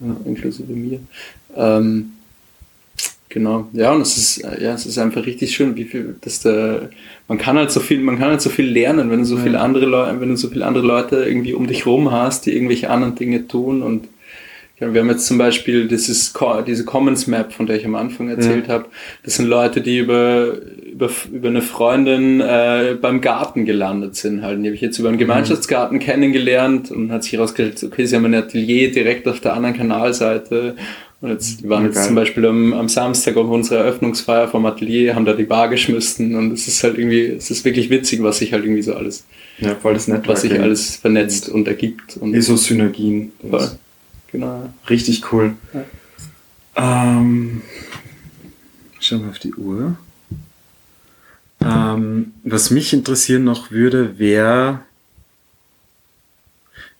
[0.00, 0.16] ja.
[0.26, 1.00] inklusive mir.
[1.56, 2.12] Ähm,
[3.28, 6.88] genau, ja, und es ist, ja, es ist einfach richtig schön, wie viel, dass da,
[7.28, 9.42] man kann halt so viel, man kann halt so viel lernen, wenn du so ja.
[9.42, 12.54] viele andere Leute, wenn du so viele andere Leute irgendwie um dich rum hast, die
[12.54, 14.08] irgendwelche anderen Dinge tun und
[14.80, 16.32] ja, wir haben jetzt zum Beispiel dieses,
[16.66, 18.74] diese Commons Map, von der ich am Anfang erzählt ja.
[18.74, 18.84] habe.
[19.24, 20.52] Das sind Leute, die über,
[20.92, 24.42] über, über eine Freundin äh, beim Garten gelandet sind.
[24.42, 24.62] Halt.
[24.62, 26.02] Die habe ich jetzt über einen Gemeinschaftsgarten mhm.
[26.02, 30.76] kennengelernt und hat sich herausgestellt, okay, sie haben ein Atelier direkt auf der anderen Kanalseite.
[31.20, 35.16] Und jetzt, die waren jetzt zum Beispiel am, am Samstag auf unserer Eröffnungsfeier vom Atelier,
[35.16, 38.38] haben da die Bar geschmissen und es ist halt irgendwie, es ist wirklich witzig, was
[38.38, 39.26] sich halt irgendwie so alles,
[39.58, 40.32] ja, voll das Networking.
[40.32, 42.16] was sich alles vernetzt und, und ergibt.
[42.18, 43.32] Und ISO-Synergien.
[43.50, 43.68] Voll.
[44.32, 44.72] Genau.
[44.88, 45.54] Richtig cool.
[45.72, 45.84] Ja.
[46.76, 47.62] Ähm,
[49.00, 49.96] schauen wir auf die Uhr.
[51.60, 54.80] Ähm, was mich interessieren noch würde, wäre,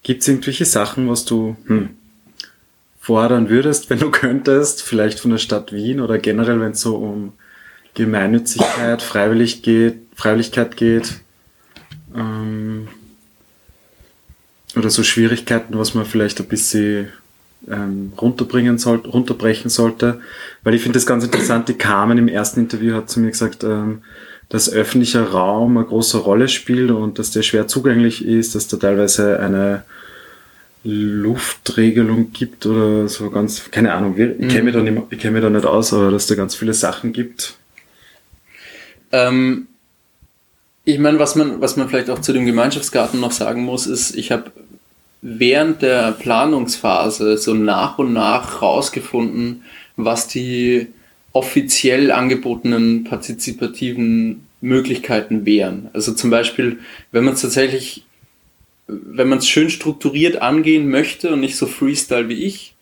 [0.02, 1.90] gibt es irgendwelche Sachen, was du hm,
[2.98, 6.96] fordern würdest, wenn du könntest, vielleicht von der Stadt Wien oder generell, wenn es so
[6.96, 7.34] um
[7.94, 11.20] Gemeinnützigkeit, Freiwillig geht, Freiwilligkeit geht,
[12.14, 12.88] ähm,
[14.76, 17.12] oder so Schwierigkeiten, was man vielleicht ein bisschen
[17.70, 20.20] ähm, runterbringen sollte, runterbrechen sollte.
[20.62, 23.64] Weil ich finde das ganz interessant, die Carmen im ersten Interview hat zu mir gesagt,
[23.64, 24.02] ähm,
[24.48, 28.76] dass öffentlicher Raum eine große Rolle spielt und dass der schwer zugänglich ist, dass da
[28.78, 29.84] teilweise eine
[30.84, 35.42] Luftregelung gibt oder so ganz, keine Ahnung, ich kenne mich, da nicht, ich kenn mich
[35.42, 37.54] da nicht aus, aber dass da ganz viele Sachen gibt.
[39.12, 39.66] Ähm,
[40.84, 44.16] ich meine, was man, was man vielleicht auch zu dem Gemeinschaftsgarten noch sagen muss, ist,
[44.16, 44.50] ich habe
[45.20, 49.62] während der Planungsphase so nach und nach rausgefunden,
[49.96, 50.88] was die
[51.32, 55.88] offiziell angebotenen partizipativen Möglichkeiten wären.
[55.92, 56.78] Also zum Beispiel,
[57.12, 58.04] wenn man es tatsächlich,
[58.86, 62.74] wenn man es schön strukturiert angehen möchte und nicht so Freestyle wie ich,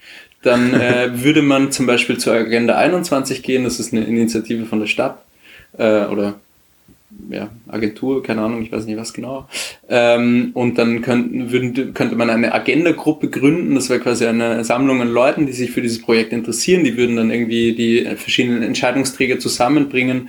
[0.43, 3.65] dann äh, würde man zum Beispiel zur Agenda 21 gehen.
[3.65, 5.23] Das ist eine Initiative von der Stadt
[5.77, 6.41] äh, oder
[7.31, 9.49] ja, Agentur, keine Ahnung, ich weiß nicht was genau.
[9.89, 13.75] Ähm, und dann könnten, würden, könnte man eine Agenda-Gruppe gründen.
[13.75, 16.85] Das wäre quasi eine Sammlung an Leuten, die sich für dieses Projekt interessieren.
[16.85, 20.29] Die würden dann irgendwie die verschiedenen Entscheidungsträger zusammenbringen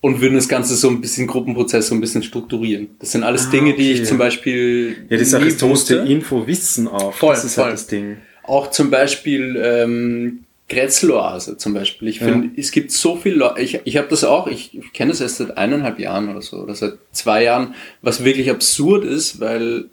[0.00, 2.88] und würden das Ganze so ein bisschen Gruppenprozess so ein bisschen strukturieren.
[2.98, 5.06] Das sind alles ah, Dinge, die ich zum Beispiel.
[5.08, 7.12] Ja, Sache ist, du musst Info wissen auch.
[7.12, 7.64] Voll, das ist halt voll.
[7.64, 8.16] Halt das Ding.
[8.44, 12.08] Auch zum Beispiel ähm, Grätzloase zum Beispiel.
[12.08, 12.52] Ich finde, ja.
[12.56, 15.38] es gibt so viel Leute, ich, ich habe das auch, ich, ich kenne das erst
[15.38, 19.86] seit eineinhalb Jahren oder so, oder seit zwei Jahren, was wirklich absurd ist, weil,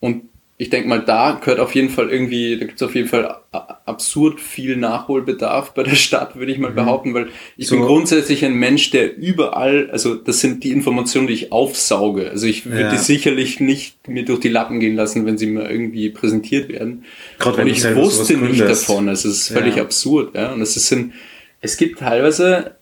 [0.00, 0.24] und
[0.62, 3.34] ich denke mal, da gehört auf jeden Fall irgendwie, da gibt es auf jeden Fall
[3.50, 6.76] absurd viel Nachholbedarf bei der Stadt, würde ich mal mhm.
[6.76, 7.74] behaupten, weil ich so.
[7.74, 12.30] bin grundsätzlich ein Mensch, der überall, also das sind die Informationen, die ich aufsauge.
[12.30, 12.90] Also ich würde ja.
[12.92, 17.06] die sicherlich nicht mir durch die Lappen gehen lassen, wenn sie mir irgendwie präsentiert werden.
[17.40, 19.08] Gerade wenn Und ich wusste nicht davon.
[19.08, 19.82] Also es ist völlig ja.
[19.82, 20.36] absurd.
[20.36, 20.52] Ja?
[20.52, 21.12] Und es sind,
[21.60, 22.76] es gibt teilweise,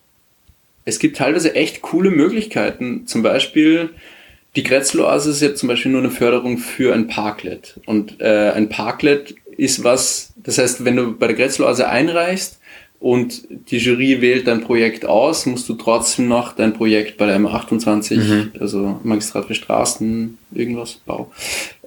[0.85, 3.07] es gibt teilweise echt coole Möglichkeiten.
[3.07, 3.89] Zum Beispiel,
[4.57, 7.79] die Grätzloase ist jetzt zum Beispiel nur eine Förderung für ein Parklet.
[7.87, 12.59] Und äh, ein Parklet ist was, das heißt, wenn du bei der Grätzloase einreichst
[12.99, 17.39] und die Jury wählt dein Projekt aus, musst du trotzdem noch dein Projekt bei der
[17.39, 18.53] MA28, mhm.
[18.59, 21.31] also Magistrat für Straßen, irgendwas, Bau,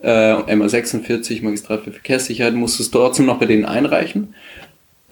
[0.02, 4.34] äh, MA46, Magistrat für Verkehrssicherheit, musst du es trotzdem noch bei denen einreichen.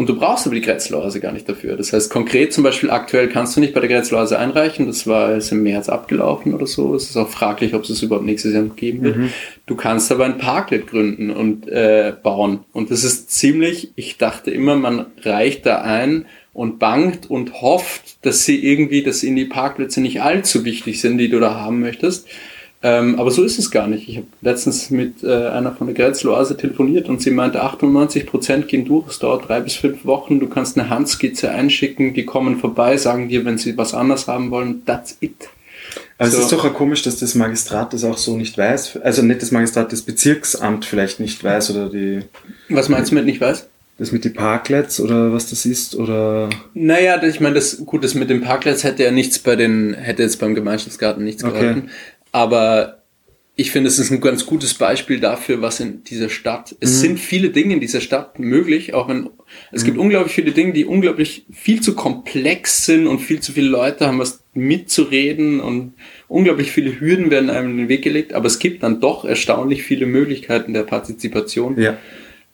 [0.01, 1.77] Und du brauchst aber die Grätzloase gar nicht dafür.
[1.77, 4.87] Das heißt, konkret zum Beispiel aktuell kannst du nicht bei der Grätzloase einreichen.
[4.87, 6.95] Das war jetzt im März abgelaufen oder so.
[6.95, 9.17] Es ist auch fraglich, ob es es überhaupt nächstes Jahr noch geben wird.
[9.17, 9.29] Mhm.
[9.67, 12.61] Du kannst aber ein Parklet gründen und äh, bauen.
[12.73, 18.25] Und das ist ziemlich, ich dachte immer, man reicht da ein und bangt und hofft,
[18.25, 21.79] dass sie irgendwie, dass ihnen die Parkplätze nicht allzu wichtig sind, die du da haben
[21.79, 22.27] möchtest.
[22.83, 24.09] Ähm, aber so ist es gar nicht.
[24.09, 28.67] Ich habe letztens mit äh, einer von der Grenzloase telefoniert und sie meinte, 98 Prozent
[28.67, 29.07] gehen durch.
[29.07, 30.39] Es dauert drei bis fünf Wochen.
[30.39, 34.49] Du kannst eine Handskizze einschicken, die kommen vorbei, sagen dir, wenn sie was anderes haben
[34.49, 34.83] wollen.
[34.85, 35.49] That's it.
[36.17, 36.37] Aber so.
[36.37, 38.97] es ist doch auch komisch, dass das Magistrat das auch so nicht weiß.
[39.03, 42.21] Also nicht das Magistrat, das Bezirksamt vielleicht nicht weiß oder die.
[42.69, 43.67] Was meinst du mit nicht weiß?
[43.97, 46.49] Das mit den Parklets oder was das ist oder?
[46.73, 50.23] Naja, ich meine, das gut, das mit den Parklets hätte ja nichts bei den, hätte
[50.23, 51.59] jetzt beim Gemeinschaftsgarten nichts okay.
[51.59, 51.89] geholfen.
[52.31, 53.01] Aber
[53.55, 56.95] ich finde, es ist ein ganz gutes Beispiel dafür, was in dieser Stadt, es mhm.
[56.95, 59.29] sind viele Dinge in dieser Stadt möglich, auch wenn,
[59.71, 59.85] es mhm.
[59.85, 64.07] gibt unglaublich viele Dinge, die unglaublich viel zu komplex sind und viel zu viele Leute
[64.07, 65.93] haben was mitzureden und
[66.27, 69.83] unglaublich viele Hürden werden einem in den Weg gelegt, aber es gibt dann doch erstaunlich
[69.83, 71.79] viele Möglichkeiten der Partizipation.
[71.79, 71.97] Ja.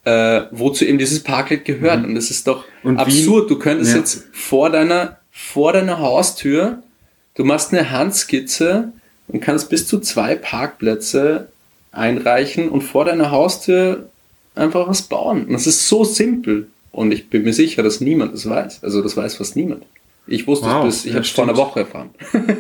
[0.04, 2.04] Äh, wozu eben dieses Parklet gehört.
[2.04, 2.10] Mhm.
[2.10, 3.44] Und das ist doch und absurd.
[3.44, 3.98] Wien, du könntest ja.
[3.98, 6.82] jetzt vor deiner, vor deiner Haustür,
[7.36, 8.94] du machst eine Handskizze,
[9.28, 11.50] und kannst bis zu zwei Parkplätze
[11.92, 14.10] einreichen und vor deiner Haustür
[14.56, 15.46] einfach was bauen.
[15.46, 16.68] Und das ist so simpel.
[16.92, 18.84] Und ich bin mir sicher, dass niemand das weiß.
[18.84, 19.84] Also das weiß fast niemand.
[20.26, 22.10] Ich wusste wow, es bis, ich habe es vor einer Woche erfahren.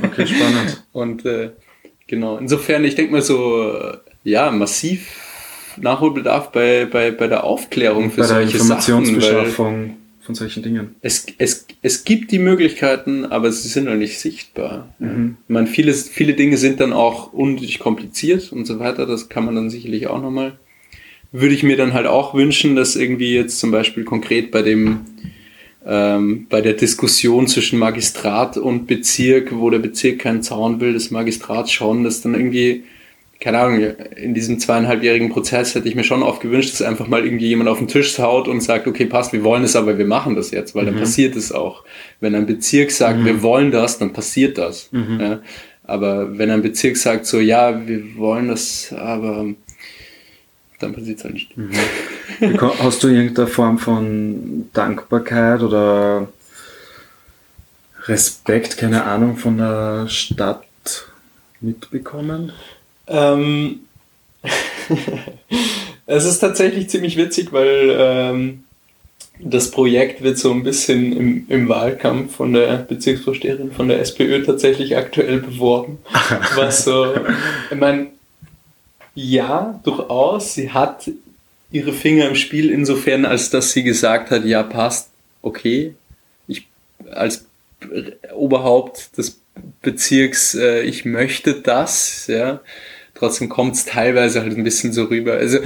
[0.03, 0.83] Okay, spannend.
[0.93, 1.51] und äh,
[2.07, 5.09] genau, insofern, ich denke mal so, äh, ja, massiv
[5.77, 9.97] Nachholbedarf bei, bei, bei der Aufklärung für bei solche Sachen.
[10.27, 10.95] Von solchen Dingen.
[10.99, 14.93] Es, es, es gibt die Möglichkeiten, aber sie sind noch nicht sichtbar.
[14.99, 15.37] Mhm.
[15.47, 19.05] Ich meine, viele, viele Dinge sind dann auch unnötig kompliziert und so weiter.
[19.05, 20.59] Das kann man dann sicherlich auch nochmal.
[21.31, 25.05] Würde ich mir dann halt auch wünschen, dass irgendwie jetzt zum Beispiel konkret bei dem
[25.85, 31.09] ähm, bei der Diskussion zwischen Magistrat und Bezirk, wo der Bezirk keinen Zaun will, das
[31.09, 32.83] Magistrat schon, dass dann irgendwie
[33.39, 37.23] keine Ahnung, in diesem zweieinhalbjährigen Prozess hätte ich mir schon oft gewünscht, dass einfach mal
[37.23, 40.07] irgendwie jemand auf den Tisch haut und sagt, okay, passt, wir wollen es, aber wir
[40.07, 40.87] machen das jetzt, weil mhm.
[40.87, 41.83] dann passiert es auch.
[42.19, 43.25] Wenn ein Bezirk sagt, mhm.
[43.25, 44.89] wir wollen das, dann passiert das.
[44.91, 45.19] Mhm.
[45.19, 45.39] Ja?
[45.83, 49.45] Aber wenn ein Bezirk sagt so, ja, wir wollen das, aber
[50.79, 51.57] dann passiert es halt nicht.
[51.57, 51.71] Mhm.
[52.79, 56.27] Hast du irgendeine Form von Dankbarkeit oder
[58.05, 60.63] Respekt, keine Ahnung, von der Stadt
[61.61, 62.51] mitbekommen?
[63.07, 63.81] Ähm,
[66.05, 68.63] es ist tatsächlich ziemlich witzig, weil ähm,
[69.39, 74.43] das Projekt wird so ein bisschen im, im Wahlkampf von der Bezirksvorsteherin von der SPÖ
[74.43, 75.99] tatsächlich aktuell beworben.
[76.55, 77.13] Was so,
[77.69, 78.07] ich meine,
[79.13, 81.09] ja, durchaus, sie hat
[81.71, 85.09] ihre Finger im Spiel insofern, als dass sie gesagt hat, ja, passt,
[85.41, 85.93] okay,
[86.47, 86.67] ich
[87.11, 87.45] als
[88.33, 89.39] Oberhaupt des
[89.81, 92.61] Bezirks, äh, ich möchte das, ja,
[93.17, 95.33] trotzdem kommt es teilweise halt ein bisschen so rüber.
[95.33, 95.59] Also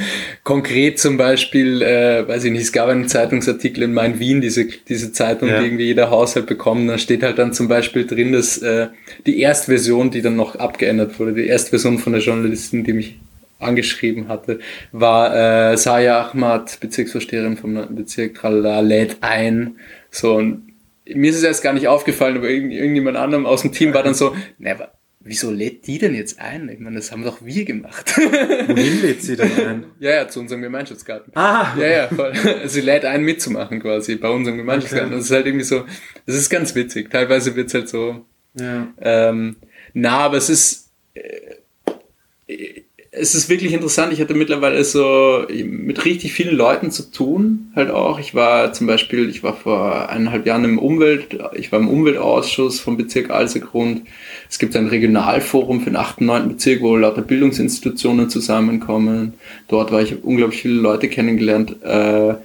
[0.43, 4.65] konkret zum Beispiel, äh, weiß ich nicht, es gab einen Zeitungsartikel in Main Wien, diese,
[4.65, 5.59] diese Zeitung, ja.
[5.59, 8.87] die irgendwie jeder Haushalt bekommt, da steht halt dann zum Beispiel drin, dass äh,
[9.25, 13.19] die Erstversion, die dann noch abgeändert wurde, die Erstversion von der Journalistin, die mich
[13.59, 14.59] angeschrieben hatte,
[14.91, 19.75] war äh, Saya Ahmad, Bezirksvorsteherin vom Bezirk Tralala, lädt ein.
[20.09, 20.71] So, und
[21.05, 24.13] mir ist es erst gar nicht aufgefallen, aber irgendjemand anderem aus dem Team war dann
[24.13, 24.91] so, never
[25.24, 26.69] wieso lädt die denn jetzt ein?
[26.69, 28.17] Ich meine, das haben doch wir gemacht.
[28.17, 29.86] Wohin lädt sie denn ein?
[29.99, 31.32] Ja, ja, zu unserem Gemeinschaftsgarten.
[31.36, 31.76] Ah!
[31.78, 32.34] Ja, ja, voll.
[32.65, 35.09] Sie lädt ein mitzumachen quasi bei unserem Gemeinschaftsgarten.
[35.09, 35.17] Okay.
[35.17, 35.86] Das ist halt irgendwie so,
[36.26, 37.09] das ist ganz witzig.
[37.11, 38.88] Teilweise wird's halt so, ja.
[38.99, 39.57] ähm,
[39.93, 42.82] na, aber es ist, äh,
[43.14, 44.14] es ist wirklich interessant.
[44.14, 48.20] Ich hatte mittlerweile so mit richtig vielen Leuten zu tun, halt auch.
[48.20, 52.80] Ich war zum Beispiel, ich war vor eineinhalb Jahren im Umwelt, ich war im Umweltausschuss
[52.80, 54.03] vom Bezirk Alsegrund.
[54.49, 56.22] Es gibt ein Regionalforum für den 8.
[56.22, 56.47] und 9.
[56.49, 59.34] Bezirk, wo lauter Bildungsinstitutionen zusammenkommen.
[59.68, 61.84] Dort war ich unglaublich viele Leute kennengelernt.
[61.84, 62.36] Äh,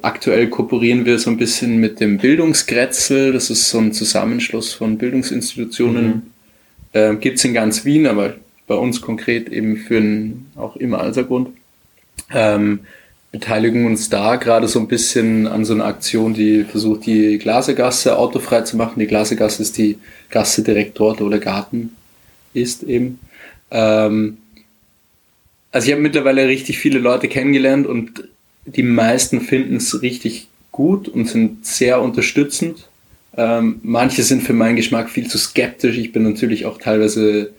[0.00, 3.34] aktuell kooperieren wir so ein bisschen mit dem Bildungsgrätzel.
[3.34, 6.06] Das ist so ein Zusammenschluss von Bildungsinstitutionen.
[6.06, 6.22] Mhm.
[6.92, 8.34] Äh, gibt's in ganz Wien, aber
[8.70, 11.48] bei uns konkret eben für einen, auch im Alsergrund.
[12.32, 12.78] Ähm,
[13.32, 18.16] beteiligen uns da gerade so ein bisschen an so einer Aktion, die versucht, die Glasegasse
[18.16, 19.00] autofrei zu machen.
[19.00, 19.98] Die Glasegasse ist die
[20.30, 21.96] Gasse direkt dort, wo der Garten
[22.54, 23.18] ist eben.
[23.72, 24.38] Ähm,
[25.72, 28.22] also ich habe mittlerweile richtig viele Leute kennengelernt und
[28.66, 32.88] die meisten finden es richtig gut und sind sehr unterstützend.
[33.36, 35.98] Ähm, manche sind für meinen Geschmack viel zu skeptisch.
[35.98, 37.50] Ich bin natürlich auch teilweise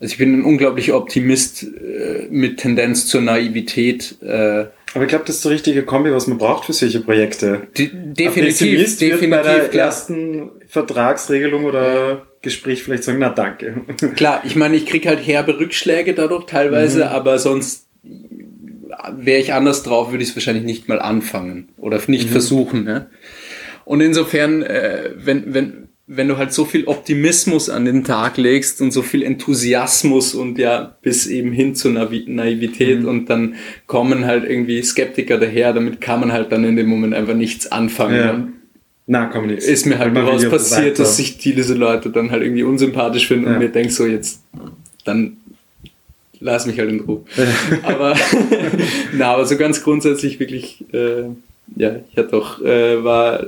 [0.00, 4.16] Also ich bin ein unglaublicher Optimist äh, mit Tendenz zur Naivität.
[4.22, 7.68] Äh, aber ich glaube, das ist der richtige Kombi, was man braucht für solche Projekte.
[7.76, 9.30] De definitiv, definitiv.
[9.30, 9.86] Bei der klar.
[9.86, 13.82] ersten Vertragsregelung oder Gespräch vielleicht sagen, na danke.
[14.16, 17.10] Klar, ich meine, ich krieg halt herbe Rückschläge dadurch teilweise, mhm.
[17.10, 17.86] aber sonst
[19.12, 22.32] wäre ich anders drauf, würde ich es wahrscheinlich nicht mal anfangen oder nicht mhm.
[22.32, 22.84] versuchen.
[22.84, 23.10] Ne?
[23.84, 28.80] Und insofern, äh, wenn, wenn, wenn du halt so viel Optimismus an den Tag legst
[28.80, 33.08] und so viel Enthusiasmus und ja bis eben hin zur Naiv Naivität mhm.
[33.08, 33.54] und dann
[33.86, 37.70] kommen halt irgendwie Skeptiker daher, damit kann man halt dann in dem Moment einfach nichts
[37.70, 38.16] anfangen.
[38.16, 38.48] Ja.
[39.06, 39.66] Na, komm nichts.
[39.66, 43.52] Ist mir halt was passiert, dass sich diese Leute dann halt irgendwie unsympathisch finden ja.
[43.52, 44.42] und mir denk so jetzt,
[45.04, 45.36] dann
[46.40, 47.22] lass mich halt in Ruhe.
[47.84, 48.16] aber
[49.12, 51.24] na, aber so ganz grundsätzlich wirklich, äh,
[51.76, 53.46] ja, ich hatte auch, äh, war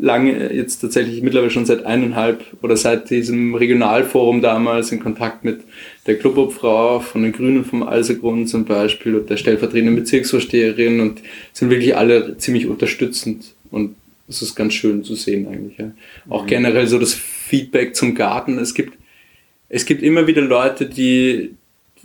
[0.00, 5.60] lange, jetzt tatsächlich mittlerweile schon seit eineinhalb oder seit diesem Regionalforum damals in Kontakt mit
[6.06, 11.70] der Clubobfrau von den Grünen vom Alsergrund zum Beispiel und der stellvertretenden Bezirksvorsteherin und sind
[11.70, 13.96] wirklich alle ziemlich unterstützend und
[14.28, 15.78] es ist ganz schön zu sehen eigentlich.
[15.78, 15.92] Ja.
[16.28, 16.48] Auch mhm.
[16.48, 18.58] generell so das Feedback zum Garten.
[18.58, 18.94] Es gibt,
[19.68, 21.54] es gibt immer wieder Leute, die,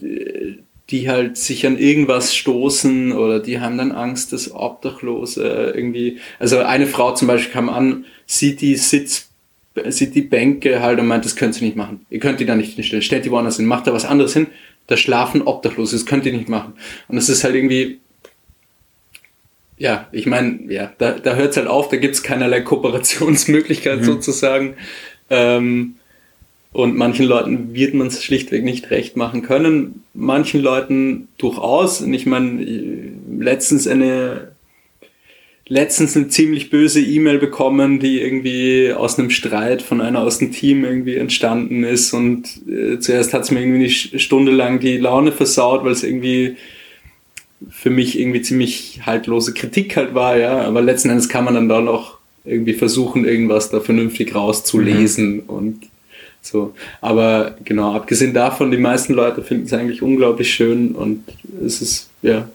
[0.01, 0.59] die
[0.91, 6.87] halt sich an irgendwas stoßen oder die haben dann Angst, dass Obdachlose irgendwie, also eine
[6.87, 9.29] Frau zum Beispiel kam an, sieht die Sitz,
[9.87, 12.05] sieht die Bänke halt und meint, das könnt ihr nicht machen.
[12.09, 13.01] Ihr könnt die da nicht hinstellen.
[13.01, 14.47] Stellt die woanders hin, macht da was anderes hin.
[14.87, 16.73] Da schlafen Obdachlose, das könnt ihr nicht machen.
[17.07, 17.99] Und das ist halt irgendwie,
[19.77, 24.05] ja, ich meine, ja, da, da hört es halt auf, da gibt's keinerlei Kooperationsmöglichkeit mhm.
[24.05, 24.75] sozusagen.
[25.29, 25.95] Ähm,
[26.71, 32.01] und manchen Leuten wird man es schlichtweg nicht recht machen können, manchen Leuten durchaus.
[32.01, 32.63] Und ich meine,
[33.39, 34.49] letztens eine
[35.69, 40.51] letztens eine ziemlich böse E-Mail bekommen, die irgendwie aus einem Streit von einer aus dem
[40.51, 44.97] Team irgendwie entstanden ist und äh, zuerst hat es mir irgendwie eine Stunde lang die
[44.97, 46.57] Laune versaut, weil es irgendwie
[47.69, 51.69] für mich irgendwie ziemlich haltlose Kritik halt war, ja, aber letzten Endes kann man dann
[51.69, 55.43] da noch irgendwie versuchen, irgendwas da vernünftig rauszulesen mhm.
[55.45, 55.88] und
[56.41, 56.73] so.
[57.01, 61.23] Aber genau, abgesehen davon, die meisten Leute finden es eigentlich unglaublich schön und
[61.63, 62.49] es ist ja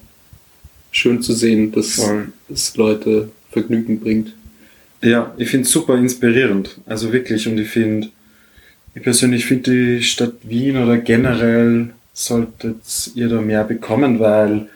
[0.91, 2.01] schön zu sehen, dass
[2.49, 4.33] es Leute Vergnügen bringt.
[5.03, 6.79] Ja, ich finde es super inspirierend.
[6.87, 8.09] Also wirklich, und ich finde,
[8.95, 14.69] ich persönlich finde die Stadt Wien oder generell solltet ihr da mehr bekommen, weil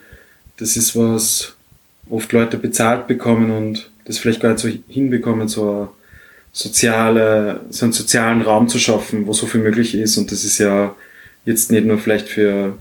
[0.57, 1.55] das ist was
[2.09, 5.89] oft Leute bezahlt bekommen und das vielleicht gar nicht so hinbekommen, so
[6.51, 10.17] soziale, so einen sozialen Raum zu schaffen, wo so viel möglich ist.
[10.17, 10.95] Und das ist ja
[11.45, 12.77] jetzt nicht nur vielleicht für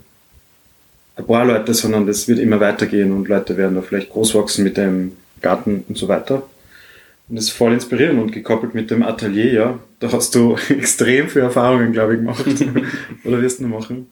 [1.17, 4.65] ein paar Leute, sondern das wird immer weitergehen und Leute werden da vielleicht groß wachsen
[4.65, 5.13] mit dem
[5.43, 6.43] Garten und so weiter.
[7.29, 9.79] Und das ist voll inspirierend und gekoppelt mit dem Atelier, ja.
[10.01, 12.45] Da hast du extrem viele Erfahrungen, glaube ich, gemacht.
[13.25, 14.11] Oder wirst du noch machen.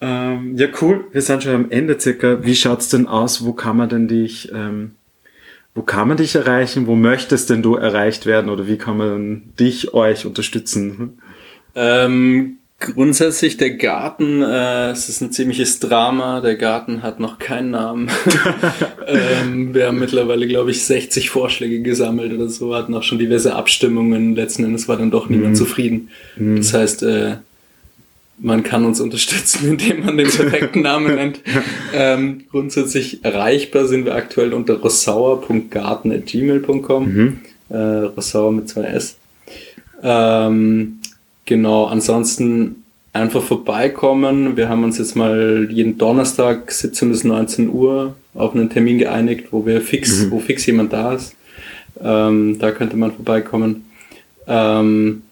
[0.00, 1.04] Ähm, ja, cool.
[1.12, 2.44] Wir sind schon am Ende circa.
[2.44, 3.44] Wie schaut's denn aus?
[3.44, 4.92] Wo kann man denn dich ähm,
[5.74, 6.86] wo kann man dich erreichen?
[6.86, 8.48] Wo möchtest denn du erreicht werden?
[8.48, 11.18] Oder wie kann man dich, euch unterstützen?
[11.74, 16.40] Ähm, grundsätzlich der Garten, äh, es ist ein ziemliches Drama.
[16.40, 18.08] Der Garten hat noch keinen Namen.
[19.06, 23.56] ähm, wir haben mittlerweile, glaube ich, 60 Vorschläge gesammelt oder so, hatten auch schon diverse
[23.56, 24.36] Abstimmungen.
[24.36, 25.56] Letzten Endes war dann doch niemand mhm.
[25.56, 26.10] zufrieden.
[26.36, 26.56] Mhm.
[26.56, 27.36] Das heißt, äh,
[28.38, 31.40] man kann uns unterstützen, indem man den perfekten Namen nennt.
[31.94, 37.14] Ähm, grundsätzlich erreichbar sind wir aktuell unter rossauer.garten.gmail.com.
[37.14, 37.40] Mhm.
[37.70, 39.16] Äh, Rossauer mit zwei S.
[40.02, 40.98] Ähm,
[41.46, 44.56] genau, ansonsten einfach vorbeikommen.
[44.56, 49.46] Wir haben uns jetzt mal jeden Donnerstag 17 bis 19 Uhr auf einen Termin geeinigt,
[49.52, 50.30] wo wir fix, mhm.
[50.32, 51.34] wo fix jemand da ist.
[52.02, 53.84] Ähm, da könnte man vorbeikommen.
[54.46, 55.22] Ähm,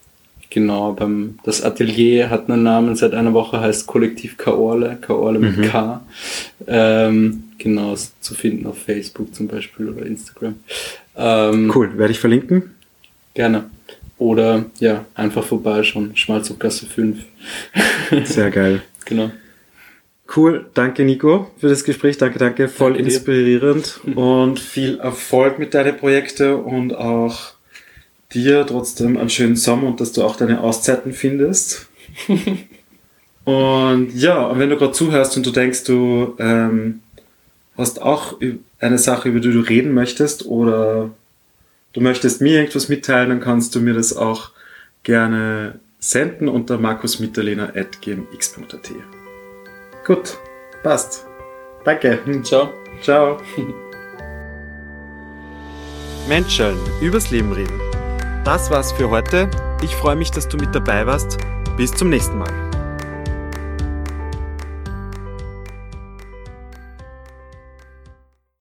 [0.52, 5.56] Genau, beim, das Atelier hat einen Namen seit einer Woche, heißt Kollektiv Kaorle, Kaorle mit
[5.56, 5.62] mhm.
[5.62, 6.02] K.
[6.66, 10.56] Ähm, genau, ist zu finden auf Facebook zum Beispiel oder Instagram.
[11.16, 12.74] Ähm, cool, werde ich verlinken?
[13.32, 13.70] Gerne.
[14.18, 17.20] Oder ja, einfach vorbeischauen, Schmalzuggasse 5.
[18.24, 18.82] Sehr geil.
[19.06, 19.30] genau.
[20.36, 25.72] Cool, danke Nico für das Gespräch, danke, danke, voll danke inspirierend und viel Erfolg mit
[25.72, 27.54] deinen Projekten und auch
[28.34, 31.88] dir trotzdem einen schönen Sommer und dass du auch deine Auszeiten findest.
[33.44, 37.00] und ja, und wenn du gerade zuhörst und du denkst, du ähm,
[37.76, 38.38] hast auch
[38.78, 41.10] eine Sache, über die du reden möchtest oder
[41.92, 44.50] du möchtest mir irgendwas mitteilen, dann kannst du mir das auch
[45.02, 48.90] gerne senden unter markusmitterlehner.gmx.at.
[50.04, 50.38] Gut,
[50.82, 51.26] passt.
[51.84, 52.18] Danke.
[52.42, 52.70] Ciao.
[53.02, 53.38] Ciao.
[56.28, 57.91] Menschen übers Leben reden
[58.44, 59.48] das war's für heute.
[59.82, 61.38] Ich freue mich, dass du mit dabei warst.
[61.76, 62.71] Bis zum nächsten Mal.